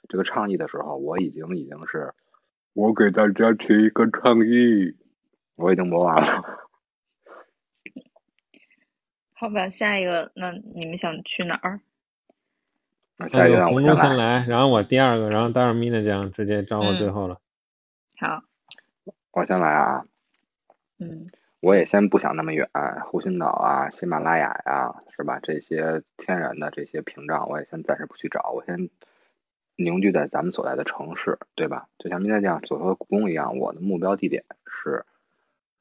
[0.08, 2.14] 这个倡议的时候，我已经已经是
[2.74, 4.96] 我给大家提一个倡议，
[5.56, 6.69] 我已经磨完了。
[9.41, 11.80] 好吧，下一个，那你们想去哪儿？
[13.16, 17.41] 那下一个红猪个让我先先来，然后我第二个，然后待会儿米娜酱直接招我最嗯后了。
[18.18, 18.43] 好，
[19.32, 20.05] 我先来啊。
[20.99, 21.30] 嗯
[21.61, 22.68] 我也先不想那么远，
[23.07, 25.41] 湖心岛啊、喜马拉雅呀、是吧？
[25.43, 28.91] 这些天然的这些屏障，我也先暂时不去找，我先
[29.76, 31.88] 凝聚在咱们所在的城市，对吧？
[31.99, 35.07] 就像米娜酱所说的故宫一样，我的目标地点是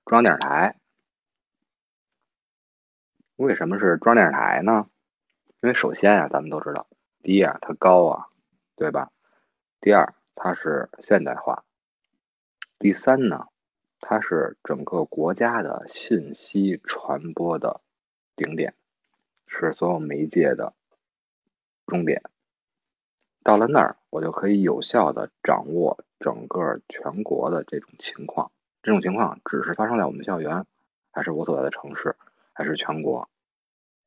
[0.05, 0.77] 中央电视台。
[3.39, 4.89] 为什么是中央电视台呢？
[5.61, 6.87] 因为首先啊，咱们都知道，
[7.23, 8.27] 第一啊，它高啊，
[8.75, 9.13] 对吧？
[9.79, 11.63] 第二，它是现代化。
[12.79, 13.47] 第三呢，
[14.01, 17.79] 它是整个国家的信息传播的
[18.35, 18.73] 顶点，
[19.47, 20.73] 是所有媒介的
[21.87, 22.21] 终点。
[23.41, 28.51] 到了那儿，我就可以有效的掌握整个全国的这种情况。
[28.83, 30.65] 这种情况只是发生在我们校园，
[31.09, 32.17] 还是我所在的城市，
[32.59, 33.29] 还是全国，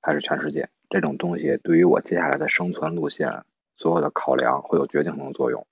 [0.02, 0.68] 还是全世界？
[0.90, 3.46] 这种东西对于我接下来的生存路线，
[3.78, 5.66] 所有的考量会有决定性的作用。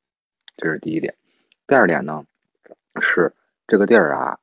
[0.57, 1.15] 这是第一点。
[1.67, 2.25] 第二点呢？
[2.99, 3.35] 是
[3.67, 4.39] 这个地儿啊，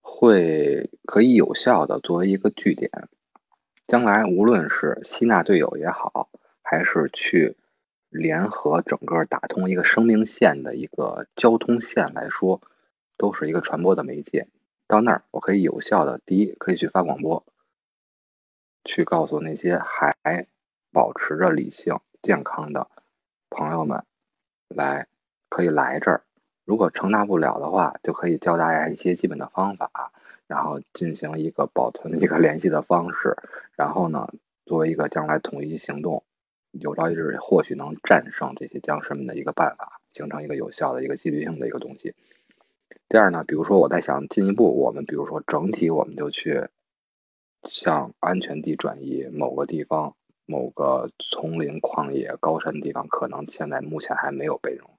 [0.00, 2.92] 会可以有效的作为一个据点，
[3.88, 6.30] 将来无论是吸纳队友也好，
[6.62, 7.56] 还是去
[8.08, 12.62] 联合整个打通一个生命线的一个交通线来说，
[13.16, 14.46] 都是一个传播的媒介。
[14.88, 17.44] 到那儿，我可以有效的，第一可以去发广播，
[18.84, 20.16] 去告诉那些还
[20.90, 22.88] 保持着理性健康的
[23.50, 24.02] 朋友们，
[24.68, 25.06] 来
[25.50, 26.22] 可以来这儿。
[26.64, 30.10] 如果承担不了的话，就可以教大家一些基本的方法，
[30.46, 33.36] 然后进行一个保存、一个 联系的方式，
[33.76, 34.32] 然后呢，
[34.64, 36.24] 作为一个将来统一行动，
[36.72, 42.14] 有朝一日或许能战胜这些僵尸们的一个办法，形成一个有效的一个纪律性的一个东西。
[43.08, 46.68] 第二呢，比如说我在想进一步，我们比如说整体我们就去
[47.64, 54.90] 向安全地转移，某个地方、某个丛林、旷野、高山地方，可能现在目前还没有被这种。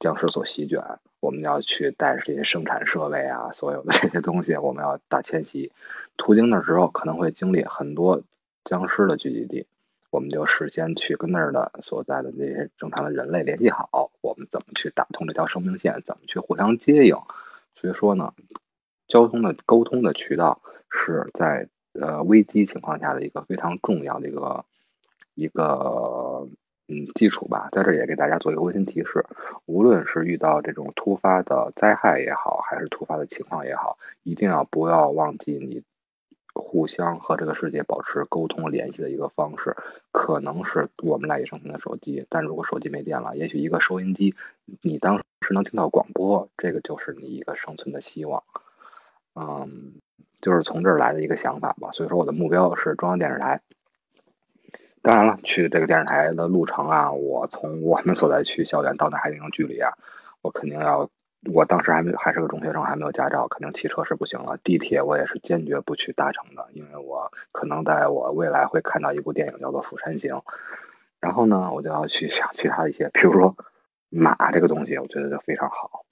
[0.00, 0.82] 僵尸所席卷，
[1.20, 5.70] 我们要去带这些生产设备啊，所有的这些东西，我们要大迁徙。
[6.16, 8.22] 途经的时候可能会经历很多
[8.64, 9.66] 僵尸的聚集地，
[10.14, 17.16] 我们就事先去跟那儿的所在的那些正常的人类联系好，我们怎么去打通这条生命线，怎么去互相接应。
[17.74, 18.32] 所以说呢，
[19.08, 24.64] 交通的沟通的渠道是在呃危机情况下的一个非常重要的一个
[25.34, 26.46] 一个。
[26.86, 29.24] 嗯，基础吧，在这也给大家做一个温馨提示：
[29.64, 35.82] 无论是遇到这种突发的灾害也好，还是突发的情况也好，一定要不要忘记你
[36.54, 39.76] 互相和这个世界保持沟通联系的一个方式。
[40.12, 44.34] 可能是我们赖以生存的手机，但如果手机没电了，也许一个收音机，
[44.80, 48.42] 你当时能听到广播，这个就是你一个生存的希望。
[49.34, 49.94] 嗯，
[50.40, 51.90] 就是从这儿来的一个想法吧。
[51.92, 53.60] 所以说，我的目标是中央电视台。
[55.02, 59.92] 当然了，去这个电视台的路程啊，我从我们所在区校园到那还有一定距离啊，
[60.40, 61.10] 我肯定要，
[61.52, 64.56] 我当时还没还是个中学生，还没有驾照，肯定骑车是不行了。
[64.64, 70.34] 地铁我也是坚决不去搭乘的，因为我可能在我未来会看到一部电影叫做《釜山行》，
[71.20, 73.54] 然后呢，我就要去 想其他一些，比如说
[74.08, 76.04] 马这个东西，我觉得就非常好。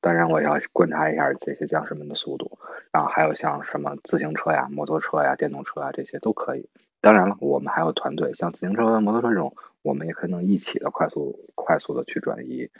[0.00, 2.58] 当然，我要观察一下这些将士们的速度，
[2.90, 6.68] 然后还有像什么自行车呀、摩托车呀、电动车啊这些都可以。
[7.00, 12.70] 当然了，我们还有团队，像自行车、摩托车这种，我们也可能一起的快速、快速的去转移。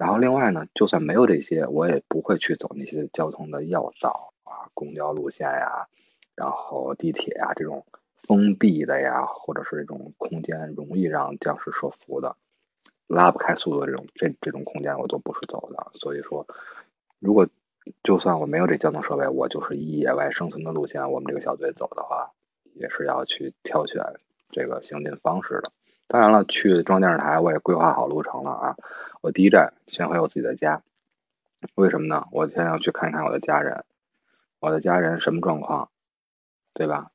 [0.00, 5.86] 然后另外呢，就算没有这些，我也不会去走那些交通的要道啊、公交路线呀，
[6.34, 7.84] 然后地铁呀这种
[8.16, 12.34] 封闭的呀，或者是这种空间容易让僵尸设伏的、
[13.08, 15.86] 拉不开速度这种这这种空间，我都不是走的。
[15.98, 16.46] 所以说，
[17.18, 17.46] 如果
[18.02, 22.30] 就算我没有这交通设备，我就是以野外生存的路线，我们这个小队走的话。
[22.74, 24.00] 也是要去挑选
[24.50, 25.70] 这个行进方式的。
[26.12, 28.76] 当然了，去中央电视台我也规划好路程了啊。
[29.20, 30.82] 我第一站先回我自己的家，
[31.76, 32.26] 为什么呢？
[32.32, 33.84] 我先要去看一看我的家人，
[34.58, 35.88] 我的家人什么状况，
[36.74, 37.12] 对吧？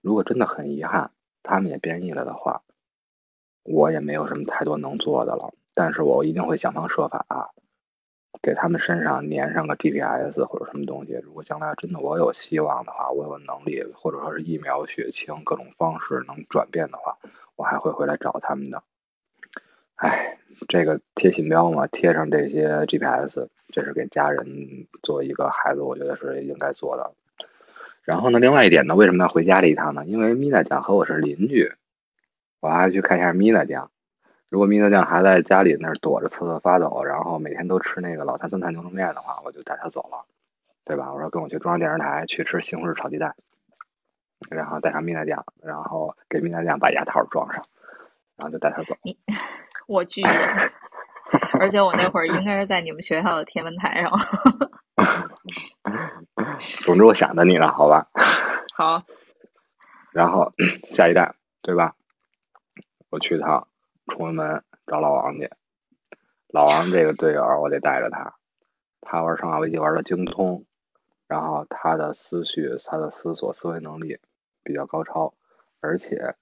[0.00, 1.10] 如果真的很遗憾，
[1.42, 2.62] 他们也变异了的话，
[3.64, 5.52] 我也没有什么太多能做的了。
[5.74, 7.48] 但是我一定会想方设法啊。
[8.40, 17.18] 给他们身上粘上个 GPS 或者什么东西，如果将来真的我有希望的话，我有能力或者说是疫苗、血清各种方式能转变的话，
[17.56, 18.82] 我还会回来找他们的。
[19.96, 20.38] 哎，
[20.68, 27.12] 这个贴信标嘛，贴上这些 GPS，这是给家人做一个孩子，我觉得是应该做的。
[28.02, 30.04] 然后呢，另外一点呢，为什么要回家这一趟呢？
[30.06, 31.72] 因为米娜酱和我是邻居，
[32.60, 33.90] 我还去看一下米娜酱。
[34.48, 40.24] 如果米娜酱还在家里那儿躲着瑟瑟发抖，然后每天都吃那个老坛酸菜牛肉面的话，我就带他走了，
[40.84, 41.12] 对吧？
[41.12, 43.34] 我说跟我去中央电视台去吃西红柿炒鸡蛋，
[44.50, 47.64] 然后带上米娜酱，然后给米娜酱把牙套装上，
[48.36, 48.96] 然后就带他走。
[49.02, 49.18] 你
[49.86, 50.28] 我拒绝，
[51.60, 54.12] 而且我那会儿应该是在你们学校的天文台上。
[56.84, 58.08] 总之我想着你了，好吧？
[58.74, 59.02] 好。
[60.12, 60.52] 然后
[60.88, 61.94] 下一站，对吧？
[63.10, 63.68] 我去一趟
[64.06, 65.50] 崇文门找老王去。
[66.48, 68.34] 老王这个队友，我得带着他。
[69.00, 70.64] 他玩生化危机玩的精通，
[71.28, 74.18] 然后他的思绪、他的思索、思维能力
[74.66, 75.32] 比较高超，
[75.80, 76.34] 而且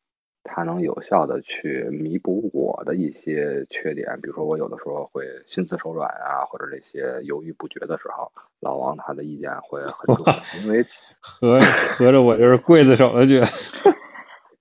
[0.42, 10.84] 它能有效的去弥补我的一些缺点，比如说我有的时候会心慈手软啊，或者这些犹豫不决的时候，老王他的意见会很重要， 因为
[11.20, 13.76] 合合着我就是刽子手的角色。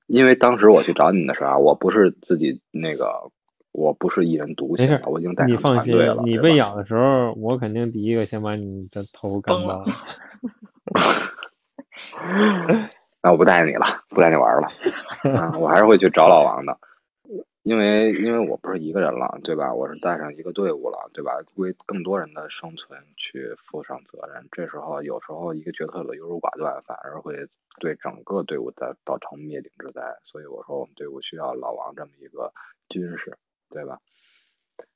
[0.07, 3.31] 因为当时我去找你的时候，我不是自己那个，
[3.71, 9.83] 我不是一人独行没事，我已经带上你放心团队了，，你被咬的时候，我肯定第一个先把你的头干崩了爆。
[13.23, 14.67] 那我不带你了，不带你玩了，
[15.33, 16.77] 啊，我还是会去找老王的，
[17.63, 19.73] 因为因为我不是一个人了，对吧？
[19.73, 21.31] 我是带上一个队伍了，对吧？
[21.55, 24.45] 为更多人的生存去负上责任。
[24.51, 27.47] 这时候有时候一个决策的优柔寡断，反而会
[27.79, 30.01] 对整个队伍造造成灭顶之灾。
[30.25, 32.51] 所以我说我们队伍需要老王这么一个
[32.89, 33.37] 军师，
[33.69, 33.99] 对吧？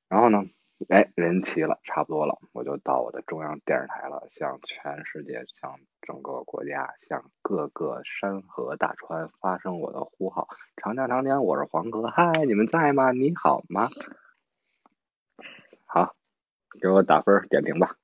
[0.10, 0.44] 然后呢，
[0.90, 10.48] 哎，人齐了，差不多了，我就到我的中央电视台了，向全世界、向整个国家、向各个山河大川发声我的呼号：
[10.78, 13.12] 长江，长江，我是黄河，嗨，你们在吗？
[13.12, 13.90] 你好吗？
[15.86, 16.16] 好，
[16.80, 17.96] 给我打分点评吧。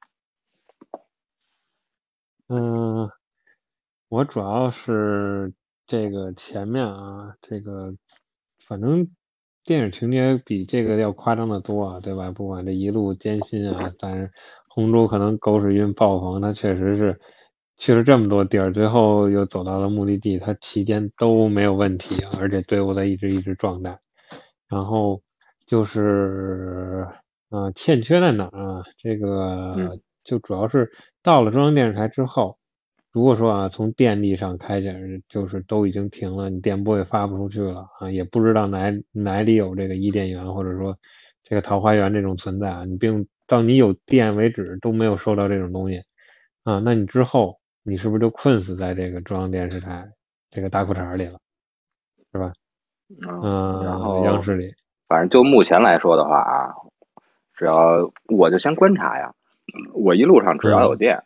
[2.48, 3.12] 嗯，
[4.10, 5.54] 我主要是
[5.86, 7.96] 这个前面啊，这个
[8.60, 9.08] 反正
[9.66, 12.32] 电影情节比这个要夸张的多啊，对吧？
[12.32, 14.32] 不管这一路艰辛啊，但是
[14.68, 17.20] 红猪可能狗屎运爆棚，他确实是
[17.78, 24.00] 去了这么多地儿，最后又走到了目的地，他期间都没有问题，而且队伍在一直一直壮大。
[24.68, 25.22] 然后
[25.66, 27.08] 就是
[27.50, 28.84] 呃，欠缺在哪儿啊？
[28.98, 30.92] 这个嗯就主要是
[31.22, 32.58] 到了中央电视台之后，
[33.14, 34.96] 如果说啊，从电力上开展
[35.30, 40.98] 就是都已经停了，你电波也发不出去了啊，也不知道哪哪里有这个伊甸园或者说
[41.44, 46.02] 这个桃花源这种存在啊，你并到你有电为止都没有收到这种东西
[46.64, 50.10] 啊，那你之后你是不是就困死在这个中央电视台
[50.50, 51.40] 这个大裤衩里了，
[52.32, 52.52] 是吧？
[53.44, 54.74] 嗯，然后央视里，
[55.08, 56.74] 反正就目前来说的话啊，
[57.54, 59.36] 只要我就先观察呀，
[59.94, 61.22] 我一路上只要有电，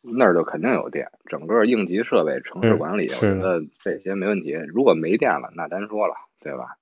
[0.00, 1.10] 那儿就肯定有电。
[1.26, 4.52] 整个应急设备、城市管理，我是觉得这些没问题。
[4.52, 6.76] 如果没电了，那单说了，对吧？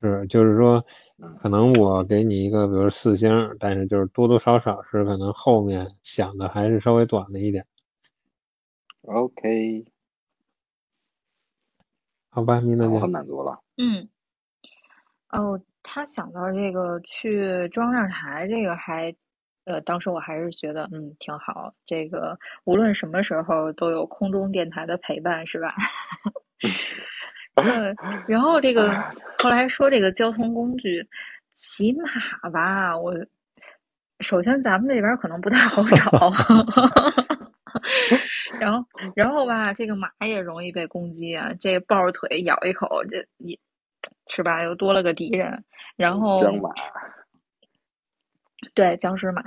[0.00, 0.84] 是，就是说
[1.18, 7.64] 嗯，可能我给你一个，比如四星，但是就是多多少少是可能后面想的还是稍微短了一点
[9.02, 9.84] ，OK，
[12.30, 13.60] 好吧，米娜姐我很，满足了。
[13.76, 14.08] 嗯，
[15.30, 19.14] 哦，他想到这个去中央电视台，这个还，
[19.64, 21.72] 呃，当时我还是觉得，嗯，挺好。
[21.86, 25.68] 这个无论什么时候都有空中电台的陪伴，是吧？
[27.54, 27.94] 呃，
[28.26, 28.92] 然后这个
[29.38, 31.06] 后来说这个交通工具，
[31.54, 33.14] 骑马吧，我
[34.20, 36.32] 首先咱们那边可能不太好 找，
[38.58, 38.84] 然后
[39.14, 43.58] 然后吧，这个马也容易被攻击啊，这抱着腿咬一口，这也
[44.28, 44.62] 是吧？
[44.62, 45.64] 又多了个敌人，
[45.96, 46.36] 然后
[48.74, 49.42] 对僵尸马，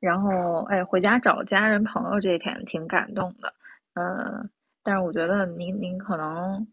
[0.00, 3.52] 然后哎，回家找家人朋友这一天挺感动的，
[3.94, 4.48] 嗯，
[4.82, 6.66] 但是我觉得您您可能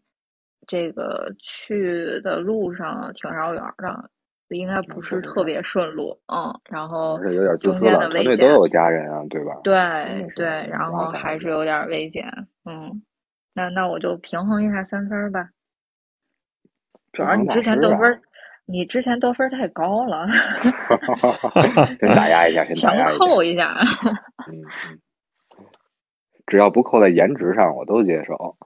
[0.66, 4.10] 这个去的路上挺绕远儿的，
[4.48, 8.68] 应该不是特别顺路，嗯，然后有点自中间私了，的危险，团队都有。
[8.68, 9.52] 家人啊，对吧？
[9.62, 12.26] 对对，然后还是有点儿危险，
[12.64, 13.02] 嗯，
[13.54, 15.50] 那那我就平衡一下三分儿吧，
[17.12, 18.20] 主要你之前得分儿，
[18.70, 20.28] 你之前得分太高了，
[21.98, 23.18] 先打压一下，先打强压一下。
[23.18, 23.74] 扣一下。
[26.46, 28.56] 只要不扣在颜值上，我都接受。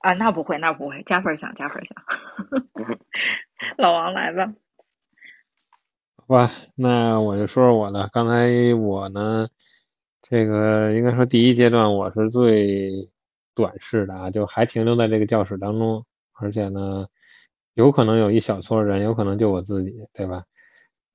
[0.00, 2.98] 啊，那不会，那不会，加分儿项，加分儿项。
[3.78, 4.52] 老王来吧。
[6.16, 8.10] 好吧，那我就说说我的。
[8.12, 9.46] 刚才我呢，
[10.22, 13.08] 这个应该说第一阶段我是最
[13.54, 17.06] 短视的啊，就还停留在这个教室当中，而且呢，
[17.74, 20.44] 有可能有一小撮人，有可能就我自己，对吧？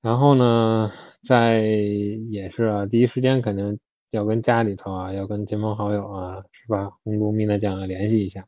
[0.00, 0.90] 然后呢，
[1.22, 3.78] 在也是啊，第一时间肯定
[4.10, 6.90] 要跟家里头啊，要跟亲朋好友啊，是吧？
[7.04, 8.46] 红猪蜜娜酱啊联系一下，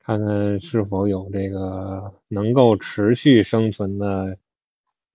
[0.00, 4.36] 看看是否有这个能够持续生存的。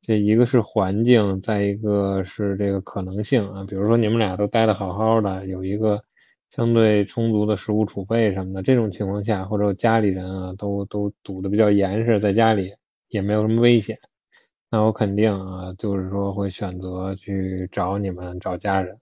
[0.01, 6.01] 这一个是环境，再一个是这个可能性啊，比如说你们俩都待得好好的，有一个
[6.49, 12.73] 相对充足的食物储备什么的，这种情况下，或者家里人啊都都堵得比较严实，在家里
[13.09, 13.97] 也没有什么危险，
[14.71, 18.97] 那我肯定啊，就是说会选择去找你们，找家人，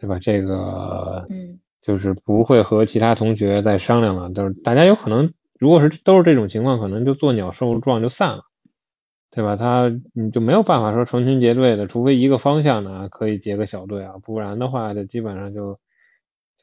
[0.00, 0.18] 对吧？
[0.18, 5.32] 这个嗯就是不会和其他同学再商量了，就是大家有可能。
[5.58, 8.44] 如果是都是这种情况，可能就作鸟兽状就散了，
[9.30, 9.56] 对吧？
[9.56, 15.78] 他你就没有办法说成群结队的，除非一个方向呢可以结个小队啊，不然的话就基本上就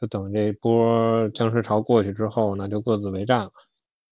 [0.01, 3.51] 就等这波僵尸潮过去之后呢，就各自为战了。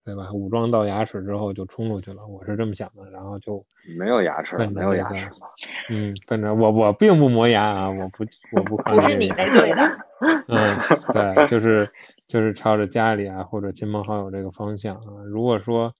[0.05, 0.31] 对吧？
[0.33, 3.11] 武装到牙齿之后就冲出去了，我是这么想的。
[3.11, 3.63] 然后就
[3.95, 5.29] 没有牙齿，没有牙齿。
[5.93, 8.23] 嗯，反正我我并不磨牙啊，我不
[8.55, 9.99] 我不 不是你那队的。
[10.47, 10.77] 嗯，
[11.13, 11.87] 对，就是
[12.27, 15.23] 就是朝着家里啊或者亲朋好友这个方向啊。
[15.27, 15.93] 如果说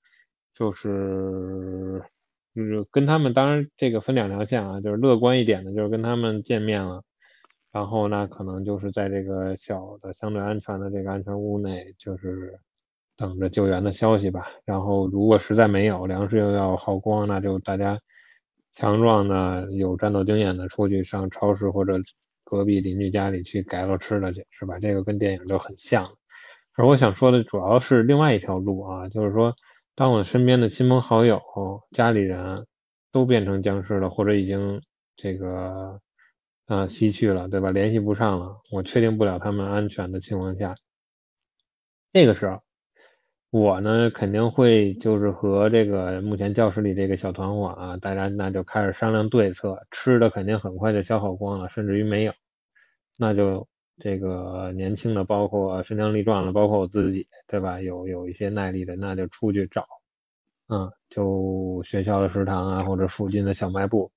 [0.56, 2.02] 就是
[2.56, 7.04] 就是跟他们，当然这个分两条线啊，就是乐观一点的，就是跟他们见面了，
[7.72, 12.60] 然后呢可能就是在这个小的相对安全的这个安全屋内，就是。
[13.20, 14.48] 等着救援的消息吧。
[14.64, 18.00] 然后，如果实在没有粮食又要耗光，那就大家
[18.72, 22.00] 强壮的、有战斗经验的出去上超市或者
[22.46, 24.80] 隔壁邻居家里去改了吃的去，是吧？
[24.80, 26.10] 这个跟电影就很像。
[26.78, 29.54] 而我想说的主要是另外一条路啊，就是说，
[29.96, 31.42] 当我身边的亲朋好友、
[31.92, 32.68] 家里人
[33.12, 34.82] 都变成僵尸了，或者已经
[35.18, 36.00] 这个
[36.70, 37.72] 呃西去了，对吧？
[37.72, 40.76] 联系不上了，我确定不了他们安全的情况下，
[42.14, 42.62] 这个时候。
[43.52, 52.34] 我呢肯定会就是和这个目前教室里这个小团伙啊，大家那就开始商量对策，吃的肯定很快就消耗光了，甚至于没有，
[53.18, 53.68] 那就
[54.00, 57.82] 这个年轻的，包括身强力壮的，包括我自己，对吧？
[57.82, 59.88] 有有一些耐力的，那就出去找，
[60.70, 64.12] 嗯，就学校的食堂啊，或者附近的小卖部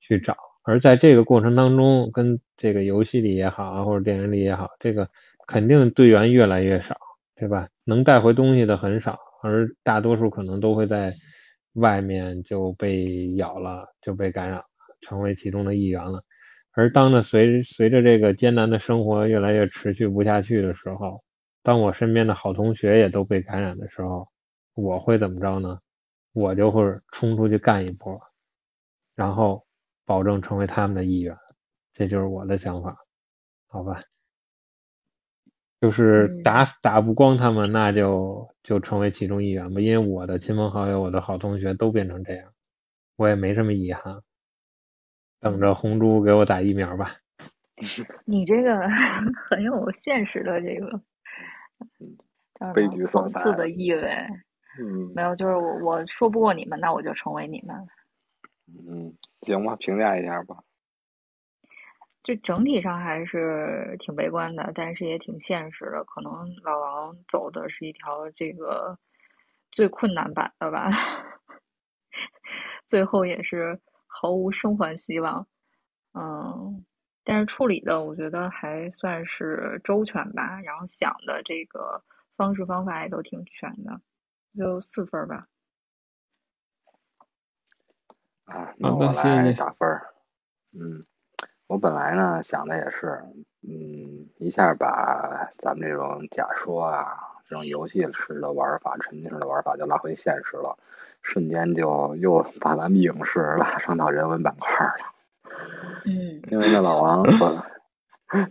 [0.00, 0.36] 去找。
[0.66, 5.08] 而在这个过程当中，跟这个游戏里也好啊，或者电影里也好，这个
[5.46, 6.94] 肯定队员越来越少。
[7.38, 7.68] 对吧？
[7.84, 11.12] 能带回东西的很少，而大多数可能都会在
[11.74, 14.62] 外面就被咬了，就被感染，
[15.02, 16.24] 成为其中的一员了。
[16.72, 21.22] 而当着随随着这个艰难的生活越来越持续不下去的时候，
[21.62, 24.26] 当我身边的好同学也都被感染的时候，
[24.74, 25.78] 我会怎么着呢？
[26.32, 28.18] 我就会冲出去干一波，
[29.14, 29.65] 然后
[30.06, 31.36] 保证成为他们的一员。
[31.92, 32.96] 这就是我的想法，
[33.68, 34.00] 好吧？
[35.80, 39.80] 就是打死打不光他们，那就就成为其中一员吧。
[39.80, 42.50] 因为我的亲朋好友、我的好同学都变成这样，
[43.16, 44.22] 我也没什么遗憾。
[45.38, 47.16] 等着红猪给我打疫苗吧。
[48.24, 48.88] 你这个
[49.50, 51.00] 很有现实的这个
[52.74, 54.02] 悲剧讽刺的意味。
[54.80, 57.76] 嗯，没有，就是我我说不过你们，那我就成为你们。
[58.68, 60.62] 嗯，行吧，评价一下吧。
[62.22, 66.04] 就整体上还是挺悲观的，但是也挺现实的。
[66.04, 66.32] 可能
[66.64, 68.98] 老王走的是一条这个
[69.70, 70.90] 最困难版的吧，
[72.88, 75.46] 最后也是毫无生还希望。
[76.14, 76.84] 嗯，
[77.24, 82.02] 但是处理的我觉得还算是周全吧，然后想的这个
[82.36, 84.00] 方式方法也都挺全的，
[84.58, 85.46] 就四分吧。
[88.46, 90.06] 啊，那我来打分儿。
[90.72, 91.04] 嗯。
[91.68, 93.20] 我本来呢想的也是，
[93.66, 97.18] 嗯，一下把咱们这种假说啊，
[97.48, 100.78] 这种游戏式的玩法、沉浸式的玩法就拉回现实了，
[101.22, 105.52] 瞬间就又把咱们影视拉上到人文板块了。
[106.04, 106.40] 嗯。
[106.48, 107.64] 因为那老王 说，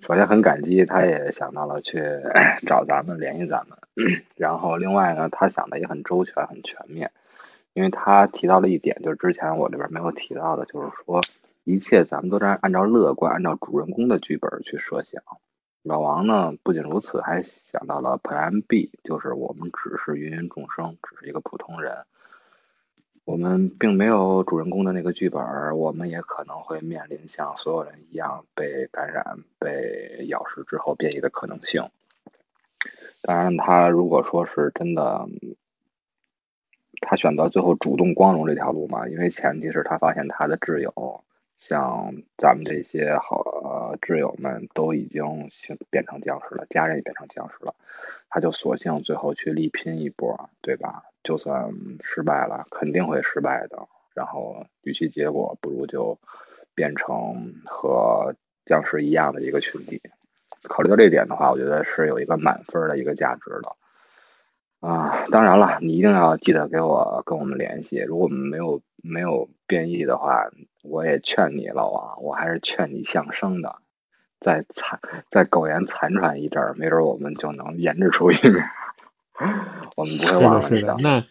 [0.01, 2.03] 首先很感激，他也想到了去
[2.67, 3.77] 找咱们联系咱们，
[4.35, 7.11] 然后另外呢，他想的也很周全、很全面，
[7.75, 11.21] 因为他提到了一点，就是之前我这边没有提到的，就是说。
[11.67, 15.23] 一切咱们都在按照乐观、按照主人公的剧本去设想。
[15.81, 22.05] 老王呢，不仅如此，还想到了 Plan B，就是我们只是芸芸众生，只是一个普通人。
[23.23, 25.43] 我们并没有主人公的那个剧本，
[25.75, 31.89] 我们也可能会面临像所有人一样被感染、被咬食之后变异的可能性。
[33.23, 35.27] 当然，他如果说是真的，
[37.07, 41.23] 他选择最后主动光荣这条路嘛，因为前提是他发现他的挚友。
[41.57, 45.49] 像咱们这些好呃挚友们都已经
[45.89, 47.73] 变成僵尸了，家人也变成僵尸了，
[48.29, 51.03] 他就索性最后去力拼一波，对吧？
[51.23, 53.87] 就算失败了，肯定会失败的。
[54.13, 56.19] 然后，与其结果，不如就
[56.75, 58.35] 变成和
[58.65, 60.01] 僵尸一样的一个群体。
[60.63, 63.75] 考虑到这点的话，我觉得是有一个满分的一个价值的。
[64.85, 67.97] 啊，当然了，你一定要记得给我跟我们联系。
[68.07, 70.47] 如果我们没有没有变异的话，
[70.83, 73.77] 我也劝你老王，我还是劝你向生的，
[74.39, 74.99] 再残
[75.31, 78.59] 再苟延残喘一阵儿，没准我们就能研制出一个。
[79.97, 81.25] 我们不会忘了是的，那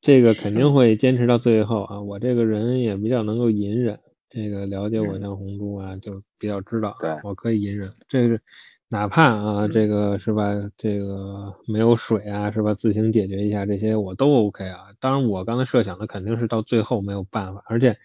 [0.00, 2.00] 这个肯定会坚持到最后啊！
[2.00, 3.98] 我这个人也比较能够隐忍，
[4.30, 7.90] 这个了解我像红猪啊，就比较知道，对，我可以隐忍。
[8.08, 8.40] 这个
[8.92, 10.50] 哪怕啊，这个是吧？
[10.76, 12.74] 这个没有水啊，是吧？
[12.74, 14.78] 自行解决一下这些我都 OK 啊。
[14.98, 17.96] 当然，我刚才设想的肯定是到最后没有办法，而且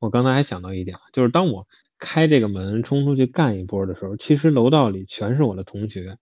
[0.00, 1.68] 我刚才还想到一点，就是当我
[2.00, 6.18] 开这个门冲出去干一波的时候，其实楼道里全是我的同学，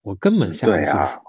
[0.00, 1.20] 我根本下不去手，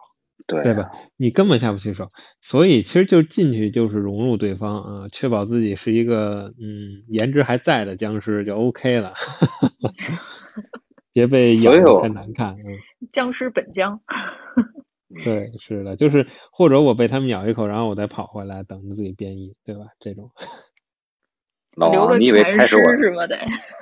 [0.45, 0.91] 对对吧？
[1.17, 9.15] 你根本下不去手，所以其实就进去就是融入对方啊，确保自己是一个嗯颜值还在的僵尸就 OK 了。
[11.17, 12.77] 别被咬的太难看，嗯。
[13.11, 13.99] 僵尸本僵。
[15.23, 19.85] 对，是的，就是或者我被他们咬一口，然后我再跑回来，等着自己变异，对吧？
[19.99, 20.29] 这种。
[21.75, 23.25] 老王，你以为开始我是吗？
[23.25, 23.35] 得。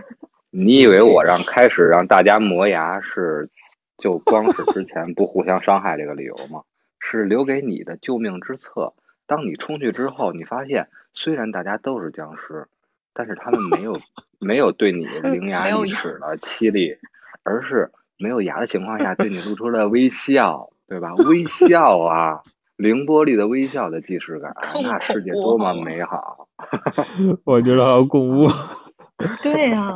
[0.50, 3.50] 你以为我让开始让大家磨牙是
[3.98, 6.64] 就光是之前不互相伤害这个理由吗？
[7.00, 8.94] 是留给你的救命之策。
[9.28, 12.68] 当你冲去之后，你发现虽然大家都是僵尸，
[13.14, 14.00] 但是他们没有
[14.40, 16.98] 没有对你伶牙俐齿的凄厉。
[17.46, 21.14] 而是没有牙的情况下，对你露出了微笑，对吧？
[21.16, 22.42] 微笑啊，
[22.76, 26.50] 凌波丽的微笑的既视感，那世界多么美好！
[27.46, 28.48] 我觉得好恐怖。
[29.44, 29.94] 对呀，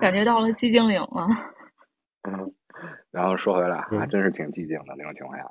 [0.00, 1.26] 感觉到了寂静岭了。
[2.28, 2.52] 嗯，
[3.10, 5.44] 然后说回来，还真是挺寂静的那种情况下，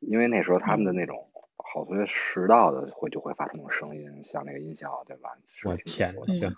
[0.00, 1.16] 因为那时候他们的那种
[1.56, 5.30] 好多迟到的会就会发出那种声音，像那个音效，对吧？
[5.64, 6.48] 我天，行，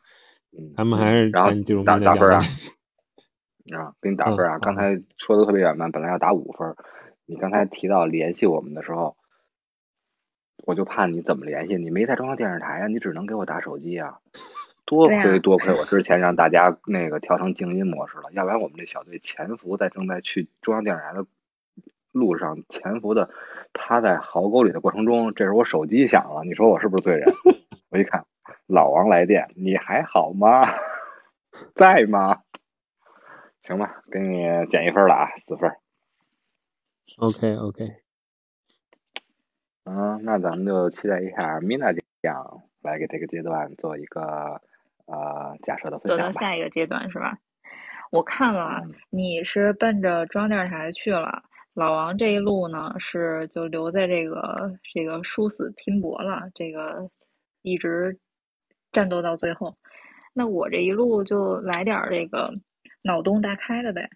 [0.57, 1.51] 嗯，他们还是然后
[1.85, 2.41] 打打分啊。
[3.75, 4.59] 啊，给你打分啊！
[4.59, 6.75] 刚才说的特别圆满，本来要打五分，
[7.27, 9.17] 你刚才提到联系我们的时候，
[10.65, 14.19] 我就怕你怎么联系，你没在中央电视台啊，你只能给我打手机啊。
[14.87, 21.25] 多亏多亏我之前让大家那个调成静音模式了，要不然我们这小队潜伏在正在去中央电视台的
[22.11, 23.31] 路上，潜伏的
[23.73, 27.33] 趴在壕沟里的过程中，这时候我手机响了，你说我是不是罪人？
[27.91, 28.25] 我一看，
[28.67, 30.67] 老王来电，你还好吗？
[31.77, 32.43] 在吗？
[33.63, 35.71] 行吧，给你减一分了啊，四分。
[37.19, 37.85] OK OK。
[39.85, 44.61] 嗯，那咱们就期待一下 Mina 酱来给这个阶段做一个
[45.07, 47.39] 呃假设的分享走到下一个阶段是吧？
[48.11, 51.43] 我看了，你是奔着中央电视台去了，
[51.75, 57.11] 老王这一路呢是就留在这个这个殊死拼搏了，这个
[57.63, 58.19] 一直
[58.91, 59.77] 战斗到最后。
[60.33, 62.55] 那我这一路就来点这个。
[63.03, 64.09] 脑洞大开的呗，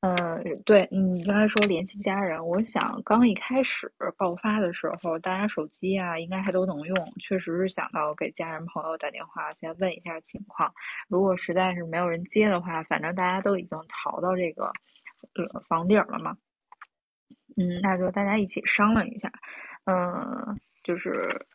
[0.00, 10.72] 嗯，对你刚才说联系家人，我想刚一开始爆发的时候，大家手机啊应该还都能用，确实是想到给家人朋友打电话先问一下情况。
[11.08, 14.66] 如果实在是没有人接的话，反正大家都已经逃到这个
[15.34, 16.36] 呃房顶了嘛，
[17.56, 19.30] 嗯，那就大家一起商量一下，
[19.86, 21.46] 嗯，就是。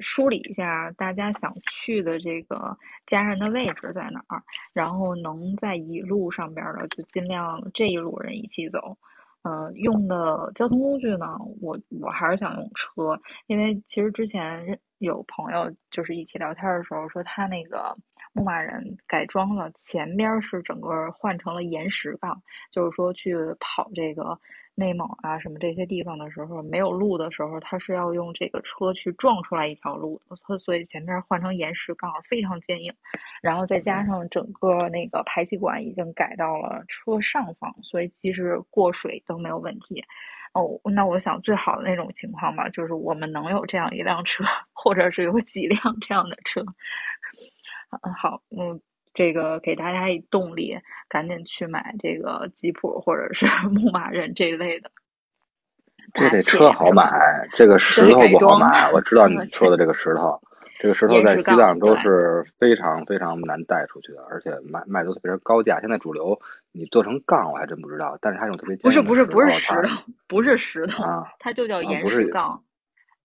[0.00, 2.76] 梳理一下大家想去的这个
[3.06, 4.42] 家人的位置在哪儿，
[4.72, 8.96] 然后能在一路上边的就尽量这一路人一起走。
[9.42, 17.96] 呃，用的交通工具呢，我我还是想用车，因为其实之前有朋友就是一起聊天的时候说他那个
[18.32, 22.42] 牧马人改装了，前边是整个换成了岩石杠，
[22.72, 24.38] 就是说去跑这个。
[24.76, 32.92] 内蒙啊，什么这些地方的时候，没有路的时候，它是要用这个车去撞出来一条路的，所以前面换成岩石杠非常坚硬，
[33.42, 40.04] 然后再加上整个那个排气管已经改到了车上方，所以其实过水都没有问题。
[40.52, 46.62] 哦，那我想最好的那种情况吧，就是我们能有这样一辆车，或者是有几辆这样的车。
[48.02, 48.80] 嗯，好，嗯。
[49.16, 54.90] 这个给大家以动力，赶紧去买这个吉普或者是 牧马人这一类的。
[56.12, 58.92] 这得车好买，这个石头不好买。
[58.92, 60.38] 我知道你 说的这个石头，
[60.78, 65.80] 这个石头在西藏都是非常非常难带出去的，而且卖卖都特别高价。
[65.80, 66.38] 现在主流
[66.70, 68.18] 你做成杠，我还真不知道。
[68.20, 72.62] 但是它用特别不是不是不是石头，不是石头，啊，它就叫岩石杠。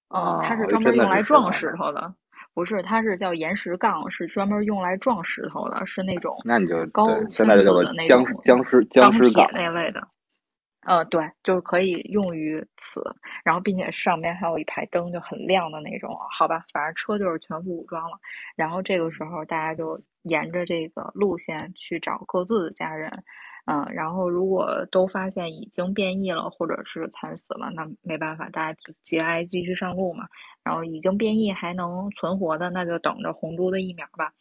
[0.08, 2.14] 嗯，它是专门用来撞石头的。
[2.54, 10.06] 不是，它是叫岩石杠，是专门用来撞石头的，是那种那你就高现在叫做僵僵尸僵尸钢铁那类的。
[10.88, 13.04] 呃，对，就是可以用于此，
[13.46, 16.18] 然后并且上面还有一排灯，就很亮的那种。
[16.38, 18.18] 好吧，反正车就是全副武装了。
[18.56, 23.24] 然后这个时候大家就沿着这个路线去找各自的家人。
[23.66, 30.28] 嗯，然后如果都发现已经变异了，或者是惨死了，那没办法，大家就节哀继续上路嘛。
[30.64, 34.32] 然后已经变异还能存活的，那就等着红猪的疫苗吧。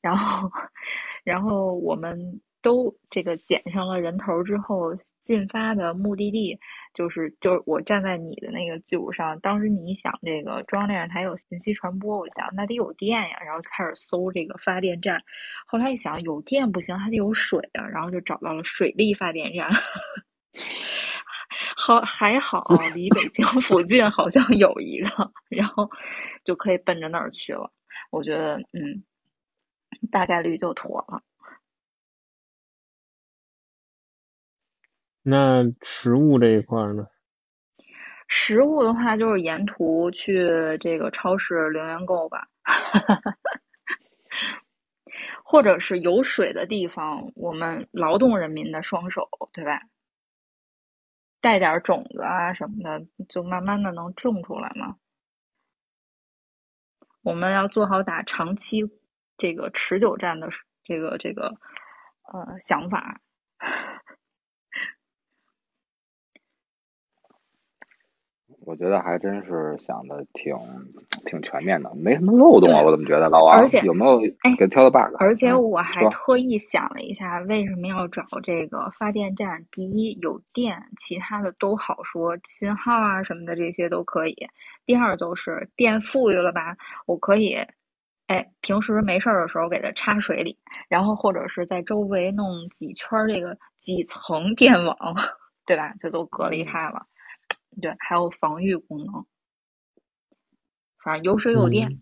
[0.00, 0.50] 然后，
[1.24, 6.58] 然后我们都这个捡上了人头之后，进发的目的地
[6.94, 15.22] 就是就是我站在你的那个基础上，当时你想这个中央电视台有信息传播，我想那得有电呀，然后就开始搜这个发电站，
[15.66, 19.70] 后来一想有电不行，还得有水啊，然后就找到了水利发电站。
[21.76, 25.90] 好还好， 离北京附近好像有一个，然后
[26.44, 27.70] 就可以奔着那儿去了。
[28.10, 29.04] 我觉得，嗯，
[30.10, 31.22] 大概率就妥了。
[35.26, 37.06] 那食物这一块呢？
[38.28, 40.48] 食物的话，就是沿途去
[40.80, 42.48] 这个超市零元购吧，
[45.44, 49.82] 或者是有水的地方，我们劳动人民的双手，对吧？
[51.40, 54.96] 带点种子啊什么的，就慢慢的能种出来嘛。
[57.22, 58.82] 我们要做好打长期
[59.38, 60.48] 这个持久战的
[60.82, 61.54] 这个这个
[62.32, 63.20] 呃想法。
[68.66, 70.56] 我觉得还真是想的挺
[71.26, 72.82] 挺全面的，没什么漏洞啊！
[72.82, 75.14] 我怎么觉得老王而且有没有哎给挑的 bug？
[75.18, 79.64] 而且嗯我还特意想了一下，为什么要找这个发电站？
[79.70, 84.36] 第一，有电，其他的都好说，信号啊什么的这些都可以。
[84.86, 87.56] 第二就是电富裕了吧，我可以，
[88.28, 90.56] 哎，平时没事儿的时候给它插水里，
[90.88, 94.96] 然后或者是在周围弄几圈儿这个几层电网，
[95.66, 95.92] 对吧？
[95.98, 97.06] 就都隔离开了。
[97.80, 99.24] 对，还有防御功能，
[101.02, 102.00] 反正有水有电，嗯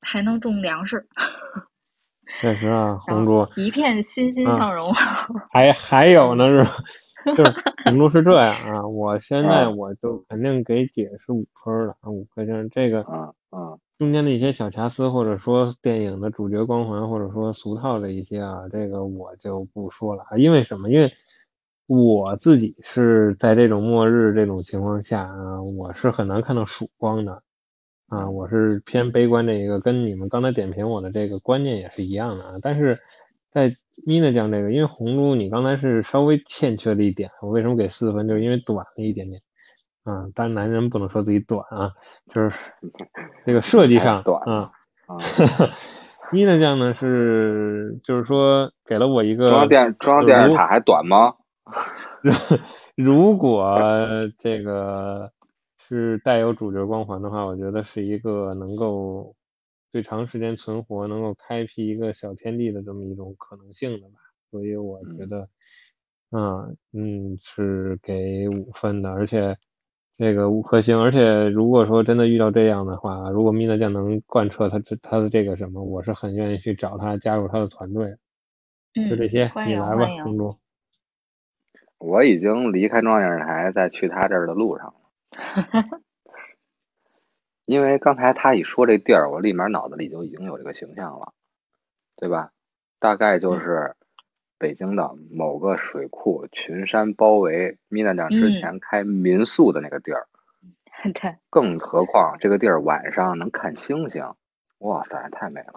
[0.00, 1.08] 还能种粮食。
[2.40, 4.92] 确实啊，红后珠一片欣欣啊向荣。
[5.50, 6.70] 还还有呢是吧？
[7.36, 7.52] 就是
[7.84, 12.68] 红猪是这样啊，我现在啊我就肯定给姐是五分儿的啊，五颗星。
[12.70, 20.36] 这个啊啊中间的一些小瑕疵，或者说电影的主角光环，或者说俗套的一些啊，这个我就不说了啊。
[20.36, 20.90] 因为什么？
[20.90, 21.12] 因为
[21.88, 27.42] 我自己是在这种末日这种情况下啊，我是很难看到曙光的
[28.08, 32.52] 啊，我是偏悲观这一个，跟你们刚才点评我的这个观念也是一样的啊。
[32.60, 33.00] 但是
[33.50, 33.70] 在
[34.06, 38.28] Mina 酱这个，因为红猪你刚才是稍微欠缺了一点，我为什么给四分？
[38.28, 39.40] 就是因为短了一点点
[40.04, 40.28] 啊。
[40.34, 41.92] 当然男人不能说自己短啊，
[42.26, 42.70] 就是
[43.46, 44.72] 这个设计上啊。
[45.06, 45.16] 啊
[46.32, 51.32] ！Mina 酱呢是就是说给了我一个中央电中央电视塔还短吗？
[52.96, 53.78] 如果
[54.38, 55.30] 这个
[55.78, 59.34] 是带有主角光环的话，我觉得是一个能够
[59.92, 64.14] 最长时间存活、能够开辟一个小天地的这么一种可能性的吧。
[64.50, 65.48] 所以我觉得，
[66.30, 69.56] 啊，嗯，是给五分的，而且
[70.16, 70.98] 这个五颗星。
[71.00, 78.16] 而且如果说真的遇到这样的话，如果米娜酱能贯彻他这他的这个什么，我是很愿意去找他加入他的团队。
[78.94, 80.06] 嗯，就这些，欢你来吧。
[80.22, 80.58] 公主。
[81.98, 84.94] 我已经离开中央电视台，在去他这儿的路上了。
[87.66, 91.32] 因为刚才他一说这地儿，我立马脑子里就已经有这个形象了，
[92.16, 92.50] 对吧？
[92.98, 93.94] 大概就是
[94.58, 100.26] 北京的某个水库，群山包围，米娜酱之前开民宿的那个地儿。
[101.14, 104.34] 对，更何况这个地儿晚上能看星星，
[104.78, 105.74] 哇塞，太美了！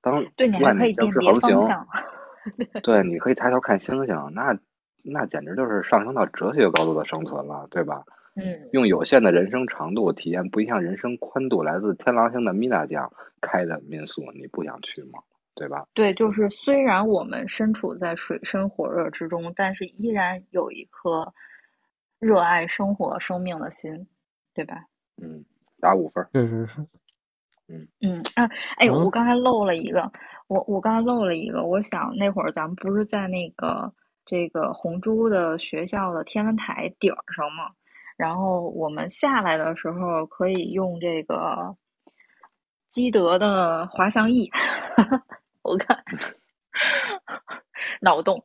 [0.00, 1.86] 当对你还可以万里僵辨别尸横行，方向。
[2.82, 4.56] 对，你可以抬头看星星，那
[5.06, 8.04] 那简直就是上升到哲学高度的生存了，对吧？
[8.34, 15.20] 嗯，用有限的人生长度体验不一样人生宽度，来自天狼星的米娜酱开的民宿，你不想去吗？
[15.54, 15.86] 对吧？
[15.94, 21.32] 对，就是虽然我们身处在水深火热之中，但是依然有一颗
[22.18, 24.06] 热爱生活、生命的心，
[24.52, 24.84] 对吧？
[25.22, 25.42] 嗯，
[25.80, 26.28] 打五分儿。
[26.34, 26.86] 确实是。
[27.68, 28.44] 嗯啊，
[28.76, 30.12] 哎，嗯我刚才漏了一个，
[30.46, 33.90] 我我刚才漏了一个，我想那会儿咱们不是在那个
[34.26, 37.70] 这个红珠的学校的天文台顶儿上嘛？
[38.16, 41.76] 然后我们下来的时候可以用这个
[42.90, 44.50] 基德的滑翔翼，
[45.62, 46.02] 我看
[48.00, 48.42] 脑洞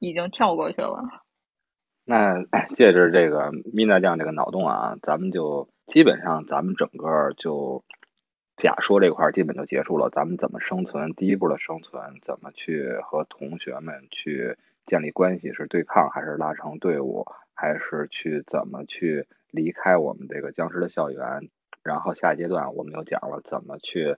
[0.00, 0.98] 已经跳过去了。
[2.04, 2.42] 那
[2.74, 7.84] 借着这个米娜酱这个脑洞啊，咱们就基本上咱们整个就
[8.56, 10.10] 假说这块基本就结束了。
[10.10, 11.12] 咱们怎么生存？
[11.14, 15.52] 第一步的生存，怎么去和同学们去建立关系？
[15.52, 17.26] 是对抗还是拉成队伍？
[17.54, 21.48] 还是去怎么去离开我们这个僵尸的校园？
[21.82, 24.16] 然后下一阶段我们又讲了怎么去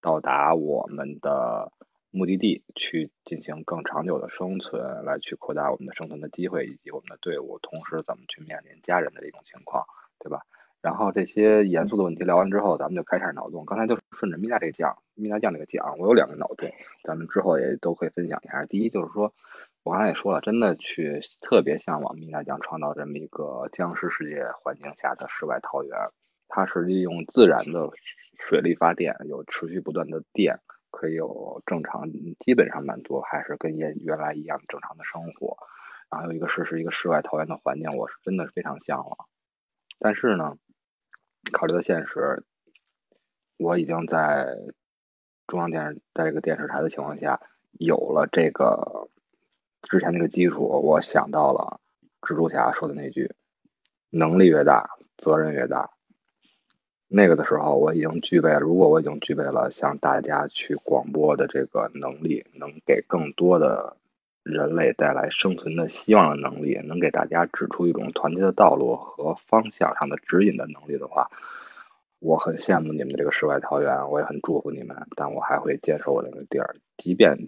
[0.00, 1.70] 到达我们的
[2.10, 9.84] 目的地，去进行更长久的生存，来去扩大我们的生存的机会以及我们的队伍，同时怎么去面临家人的这种情况，
[10.18, 10.40] 对吧？
[10.84, 13.64] 然后这些严肃的问题聊完之后，咱们就开始脑洞。
[13.64, 16.70] 刚才就顺着米娜这个讲，米娜酱这个讲，我有两个脑洞，
[17.02, 18.66] 咱们之后也都可以分享一下。
[18.66, 19.32] 第一就是说，
[19.82, 25.96] 我刚才也说了，真的去特别向往米娜酱创造这么一个僵尸世界环境下的世外桃源。
[26.48, 27.88] 它是利用自然的
[28.38, 30.60] 水力发电，有持续不断的电，
[30.90, 35.56] 可以有正常基本上满足，还是跟原原来一样正常的生活。
[36.10, 39.16] 然后有一个是是一个世外桃源的环境，我是真的是非常向往。
[39.98, 40.58] 但是呢，
[41.52, 42.42] 考虑到现实，
[43.56, 44.56] 我已经在
[45.46, 47.40] 中央电视在这个电视台的情况下，
[47.72, 49.08] 有了这个
[49.82, 51.80] 之前那个基础，我想到了
[52.22, 53.30] 蜘蛛侠说的那句
[54.10, 55.90] ：“能力越大，责任越大。”
[57.06, 58.58] 那个的时候，我已经具备了。
[58.58, 63.96] 如果我已经具备了向大家去广播的这个能力，能给更多的
[64.44, 71.30] 人类带来生存的希望的能力，能给大家指出一种团结的道路和方向上的指引的能力的话，
[72.20, 74.94] 我很羡慕你们的这个世外桃源，我也很祝福你们。
[75.16, 77.38] 但我还会坚守我的那个地儿，即便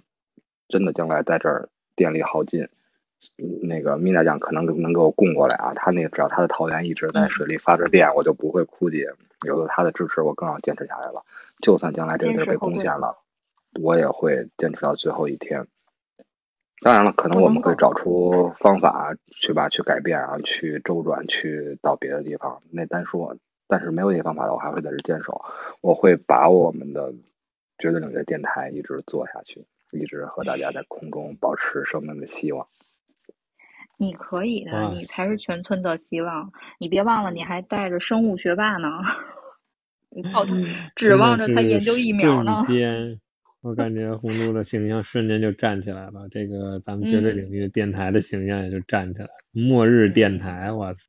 [0.68, 2.66] 真的将来在这儿电力耗尽。
[3.62, 9.10] 那个米娜酱可能能给我供过来啊，他那个只要他的桃源一直在水里发着电，我就不会枯竭。
[9.46, 11.22] 有了他的支持，我更要坚持下来了。
[11.60, 13.18] 就算将来这个地儿被攻陷了，
[13.82, 15.66] 我也会坚持到最后一天。
[16.82, 22.60] 当然了，可能我们会找出方法去吧，去改变啊，去周转，去到别的地方。
[22.70, 23.34] 那单说，
[23.66, 25.42] 但是没有这些方法的，我还会在这坚守。
[25.80, 27.12] 我会把我们的
[27.78, 32.66] 绝对领域的电台一直做下去，一直和大家在空中保持生命的希望。
[33.96, 36.52] 你可以的，你才是全村的希望。
[36.78, 39.00] 你别忘了，你还带着生物学霸呢，
[40.10, 40.52] 你靠他
[40.94, 42.62] 指望着他研究疫苗呢。
[43.66, 49.32] 我感觉红猪的形象瞬间就站起来了，这个咱们绝对领域电台的形象也就站起来了。
[49.50, 51.00] 末日电台，我操！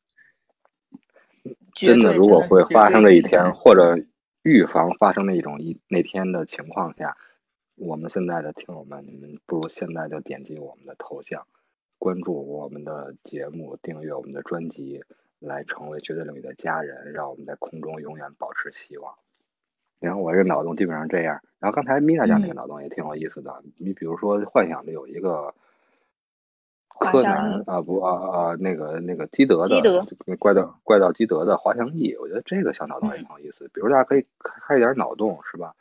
[1.75, 4.03] 真的，如果会发生这一天，或者
[4.41, 7.15] 预防发生那一种一那天的情况下，
[7.75, 11.45] 我们现在的听友们，你们不如现在就点击我们的头像。
[11.99, 15.03] 关注我们的节目，订阅我们的专辑，
[15.37, 19.13] 来成为绝对领域的家人，让我们在空中永远保持希望。
[19.99, 21.39] 然后我这脑洞基本上这样。
[21.59, 23.63] 然后刚才米娜讲那个脑洞也挺有意思的。
[23.77, 25.53] 你比如说，幻想着有一个
[26.87, 30.05] 柯南啊，不啊啊，那个那个基德的
[30.37, 33.67] 怪盗怪盗基德的滑翔翼，我觉得这个小脑洞也挺有意思。
[33.73, 35.73] 比如大家可以开一点脑洞，是吧？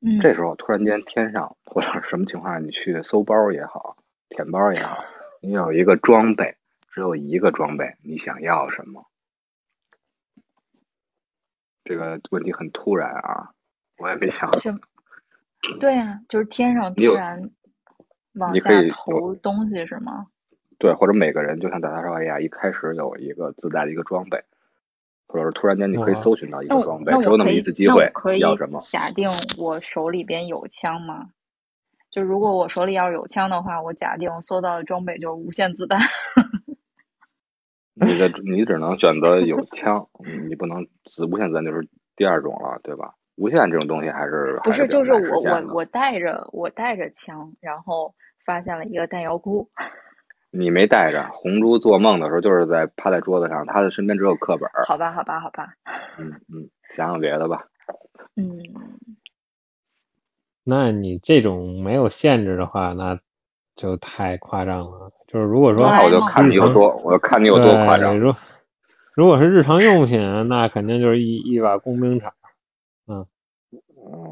[0.00, 0.20] 嗯。
[0.20, 3.96] 这时候突然间天上或者什么情况下，你去搜包也好，
[4.28, 5.04] 舔包也好。
[5.40, 6.56] 你有一个装备，
[6.90, 9.04] 只有一个装备，你想要什么？
[11.86, 13.50] 这个问题很突然啊，
[13.96, 14.50] 我也没想。
[14.60, 14.78] 什？
[15.80, 17.50] 对呀，就是天上突然
[18.34, 20.26] 往下投东西是吗？
[20.78, 24.44] 对，或者每个人就像大大少爷一开始有一个自带的一个装备，
[25.26, 28.78] 或者是突然间你可以搜寻到一个装备，只有那么一次机会，要什么？
[28.90, 31.30] 假定我手里边有枪吗？
[32.10, 35.98] 就如果我手里要是有枪的话，我假定搜到的装备就是无限子弹。
[37.98, 40.06] 你的你只能选择有枪，
[40.48, 43.14] 你不能子无限子弹就是第二种了，对吧？
[43.36, 44.86] 无限这种东西还是不是？
[44.88, 49.68] 就是我我我带着我带着枪，然后发现了一个弹药库。
[50.52, 54.68] 你没带着，红珠做梦的时候就是在趴在桌子上，他的身边只有课本。
[54.86, 55.74] 好吧，好吧，好吧。
[56.18, 57.64] 嗯嗯，想想别的吧。
[58.36, 58.58] 嗯。
[60.64, 63.20] 那你这种没有限制的话，那
[63.76, 65.12] 就太夸张了。
[65.28, 68.18] 就是如果说，我就看你有多，我就看你有多夸张。
[68.18, 68.32] 如
[69.14, 72.32] 如果是日常用品，那肯定就是一一把工兵铲。
[73.06, 73.26] 嗯，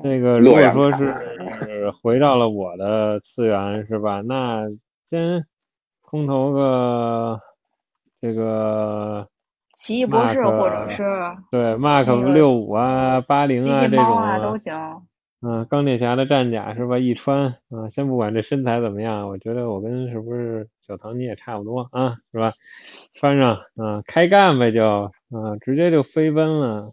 [0.03, 1.15] 那个如果说是
[2.03, 4.21] 回到了我的次元，是吧？
[4.23, 4.65] 那
[5.11, 5.45] 先
[6.01, 7.41] 空投个
[8.21, 9.27] 这个
[9.77, 11.03] 奇异博士，或者是
[11.51, 14.75] 对 Mark 六五啊、八零啊这种啊都行。
[15.47, 16.99] 嗯，钢铁侠的战甲是吧？
[16.99, 22.55] 一穿啊，先不管这身材怎么样，我觉得我跟是不是小唐你也差不多啊，是吧？
[23.13, 26.93] 穿上啊，开干呗就啊，直接就飞奔了。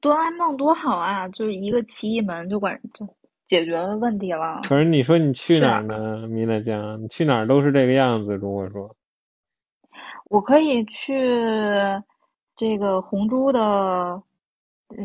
[0.00, 3.08] 哆啦 A 梦多好啊，就是一个奇异门就管就
[3.48, 4.60] 解决了问题了。
[4.62, 7.02] 可是你说你去哪儿呢，米娜酱？
[7.02, 8.36] 你去哪儿都是这个样子。
[8.36, 8.94] 如果说，
[10.30, 11.18] 我可以去
[12.54, 14.22] 这个红猪的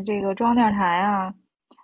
[0.06, 1.34] 这个中央电视台啊。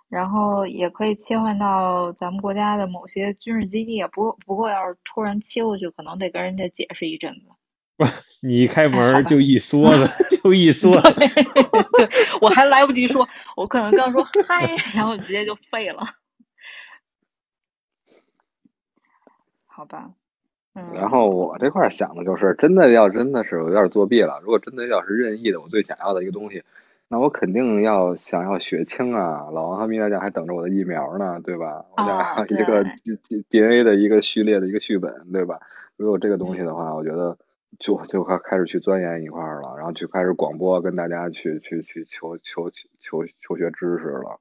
[0.09, 7.41] 然后也可以切换到咱们国家的某些军事基地，不不过要是突然切过去，可能得跟人家解释一阵子。
[7.97, 8.05] 不，
[8.41, 10.07] 你一开门就一梭子，
[10.37, 11.09] 就一梭子，
[12.41, 16.05] 我还来不及说，我可能刚说嗨，然后直接就废了。
[19.65, 20.11] 好吧，
[20.73, 24.39] 嗯，然后我这块儿想的就是，真的要真的是有点作弊了。
[24.41, 26.63] 如果真的要是任意的，我最想要的一个东西，
[27.09, 29.47] 那我肯定要想要血清啊！
[29.51, 31.85] 老王和米娜酱还等着我的疫苗呢，对吧？
[31.95, 35.59] 我想啊要一个 D D DNA 的一个序列的一个序本，对吧？
[35.95, 37.37] 如果有这个东西的话，我觉得
[37.79, 42.69] 就就开开始去钻研一块儿了，然后去开始广播跟大家去去去求求
[42.99, 44.39] 求求学知识了。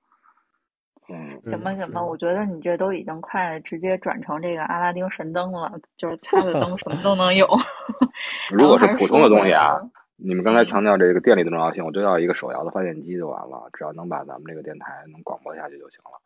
[1.08, 7.46] 嗯，行吧行吧，嗯我觉得你这都已经快直接转成这个阿拉丁神灯了，就是擦的灯 什么都能有。
[8.52, 9.80] 如果是普通的东西啊
[10.16, 16.20] 你们刚才嗯强调这个电力的重要性，我就要一个手摇的发电机就完了，只要能把咱们这个电台能广播下去就行了。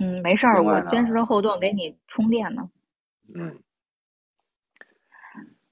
[0.00, 2.68] 嗯，没事儿，我坚实的后盾给你充电呢。
[3.32, 3.56] 嗯，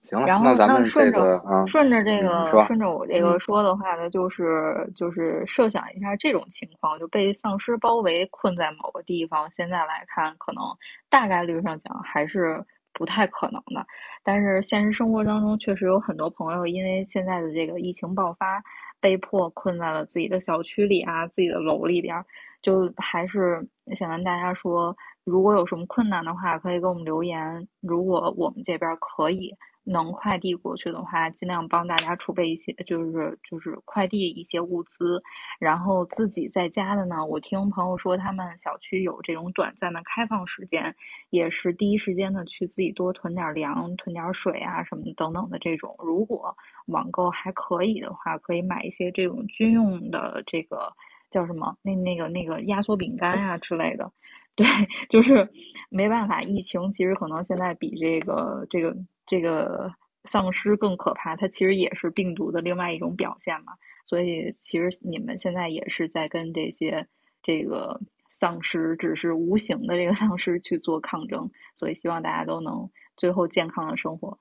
[0.05, 10.63] 行了，然后那咱们顺着、顺着这嗯个、说顺着我这个嗯说的话呢，就是就是设想一下这种情况，就被丧尸包围困在某个地方，现在来看可能
[11.11, 13.87] 大概率上讲还是不太可能的。
[14.23, 18.63] 但是现实生活当中确实有很多朋友因为现在的这个疫情爆发，
[19.01, 22.25] 被迫困在了自己的小区里啊、自己的楼里边，
[22.61, 27.67] 就还是想跟大家说，如果有什么困难的话，可以给我们留言。
[27.81, 29.53] 如果我们这边可以
[29.85, 35.23] 能快递过去的话，尽量帮大家储备一些，就是就是快递一些物资。
[35.59, 40.95] 然后自己在家的呢，我听朋友说他们小区有这种短暂的开放时间，
[41.31, 45.97] 也是第一时间的去自己多囤点粮、囤点水啊什么等等的这种。
[45.99, 46.57] 如果
[46.87, 50.93] 网购还可以的话，可以买一些这种军用的这个
[51.31, 54.13] 叫什么那那个那个压缩饼干啊之类的。
[54.55, 54.67] 对，
[55.09, 55.49] 就是
[55.89, 58.95] 没办法，疫情其实可能现在比这个这个
[59.27, 59.91] 这个
[60.25, 63.73] 丧尸更可怕，它其实也是病毒的另外一种表现嘛。
[64.05, 67.09] 所以其实你们现在也是在跟这些
[67.43, 71.51] 这个丧尸，只是无形的这个丧尸去做抗争。
[71.75, 74.39] 所以希望大家都能最后健康的生活。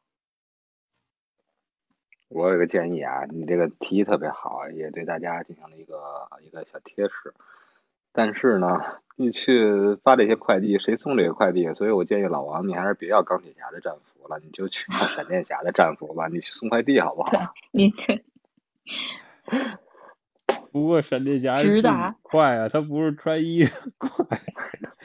[2.27, 7.33] 我有个建议啊，你这个提议特别好，也对大家进行了一个一个小贴士。
[8.13, 8.81] 但是呢，
[9.15, 11.71] 你去发这些快递，谁送这个快递？
[11.73, 17.31] 所以我建议老王，你还是别要钢铁侠的战服了，你就去要闪电侠的战服吧，你去送快递好不好？
[17.71, 18.21] 你这
[20.71, 24.39] 不过闪电侠直达快啊，他不是穿衣服快。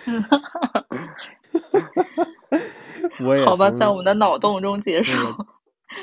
[3.25, 5.17] 我也好吧，从在我们的脑洞中结束。
[5.19, 5.47] 那个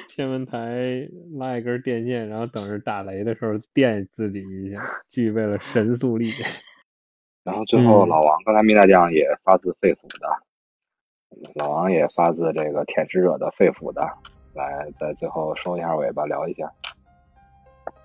[0.08, 1.08] 天文台
[1.38, 6.34] 拉一根电线，然后等着打雷的时候电自己一下，具备了神速力。
[7.44, 10.28] 然后最后嗯老王，刚才米大酱也发自肺腑的，
[11.56, 14.02] 老王也发自这个舔食者的肺腑的，
[14.54, 16.72] 来在最后收一下尾巴，聊一下。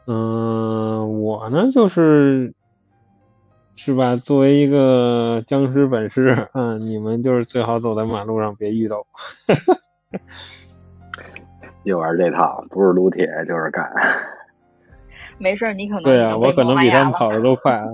[0.06, 2.52] 嗯，我呢就是
[3.77, 4.16] 是吧？
[4.16, 9.06] 作为一个僵尸本师，嗯，你们就是最好走在马路上别遇到我。
[11.85, 13.89] 又玩这套，不是撸铁就是干。
[15.39, 17.05] 没事儿，你可能对啊，已经被我可能比他。
[17.05, 17.86] 们跑的都快啊。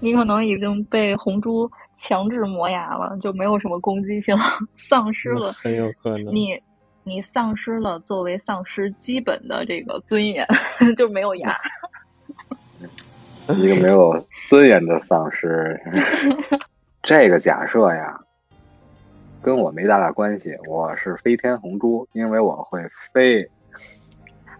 [0.00, 4.36] 你可能已经被红猪强制磨牙了，就没有什么攻击性，
[4.78, 6.34] 丧失了很有可能。
[6.34, 6.62] 你
[7.02, 10.46] 你丧失了作为丧尸基本的这个尊严，
[10.96, 11.56] 就没有牙。
[13.56, 14.14] 一个没有
[14.48, 15.80] 尊严的丧尸。
[17.02, 18.20] 这个假设呀，
[19.40, 20.54] 跟我没大大关系。
[20.68, 23.42] 我是飞天红猪，因为我会飞，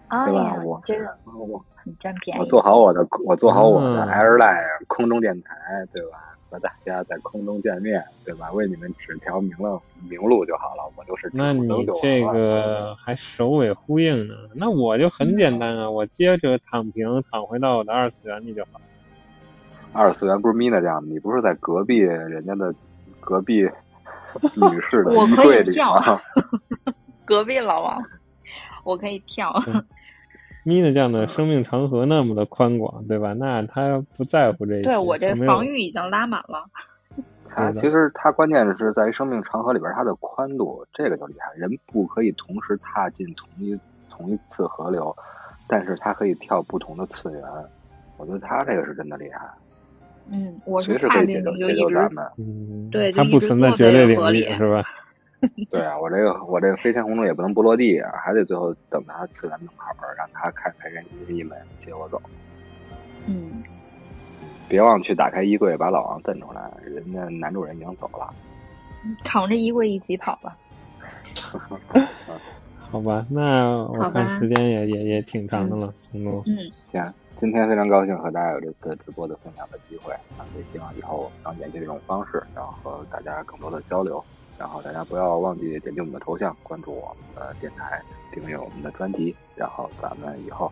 [0.09, 2.41] 啊对吧呀，我这个我很占便宜。
[2.41, 5.55] 我做好我的，我做好我的嗯 airline 空中电台，
[5.93, 6.25] 对吧？
[6.51, 8.51] 和大家在空中见面，对吧？
[8.53, 10.93] 为你们指条明了明路就好了。
[10.97, 11.69] 我就是那你
[12.01, 14.35] 这个还首尾呼应呢？
[14.55, 18.81] 那我就很简单啊，我接着躺平，躺回到我的二次元里就好。
[19.93, 22.75] 二次元不是 Mina 这样的，你不是在隔壁人家的
[23.21, 26.21] 隔壁女士的 我可以衣柜里跳吗？
[27.27, 28.03] 隔壁老王，
[28.85, 29.53] 我可以跳。
[30.69, 33.33] 咪的这样的生命长河那么的宽广，对吧？
[33.33, 36.67] 那他不在乎这些，对我这防御已经拉满了。
[37.51, 41.51] 他其实他关键是在于生命长河里边它的宽度，这个就厉害。
[41.57, 43.79] 人不可以同时踏进同一
[44.11, 45.17] 同一次河流，
[45.67, 47.43] 但是他可以跳不同的次元。
[48.19, 49.49] 我觉得他这个是真的厉害，
[50.31, 52.23] 嗯，我是随时可以解救解救咱们。
[52.37, 54.85] 嗯，对就它不一直坐存在绝对领域是吧？
[55.71, 62.21] 对啊，我这个我这个飞天红中也不能不落地啊，还得最后等他次元门口儿，让他开开人一门接我走。
[63.27, 63.63] 嗯，
[64.69, 68.35] 别忘去打开衣柜，把老王蹬出来，人家男主人已经走了。
[69.25, 70.57] 扛着衣柜一起跑吧。
[72.91, 75.95] 好吧，那我看时间也也也挺长的了。
[76.13, 76.23] 嗯，
[76.91, 84.25] 行，今天非常高兴和大家有这次直播的分享的机会啊，也希望以后能延续这种方式，然后和大家更多的交流。
[84.59, 88.03] 然后大家不要忘记点击我们的头像，关注我们的电台，
[88.33, 90.71] 订阅我们的专辑，然后咱们以后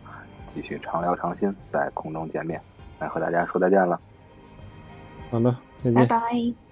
[0.52, 2.60] 继续常聊常新，在空中见面，
[2.98, 4.00] 来和大家说再见了。
[5.30, 5.94] 好的，再见。
[5.94, 6.65] 拜拜。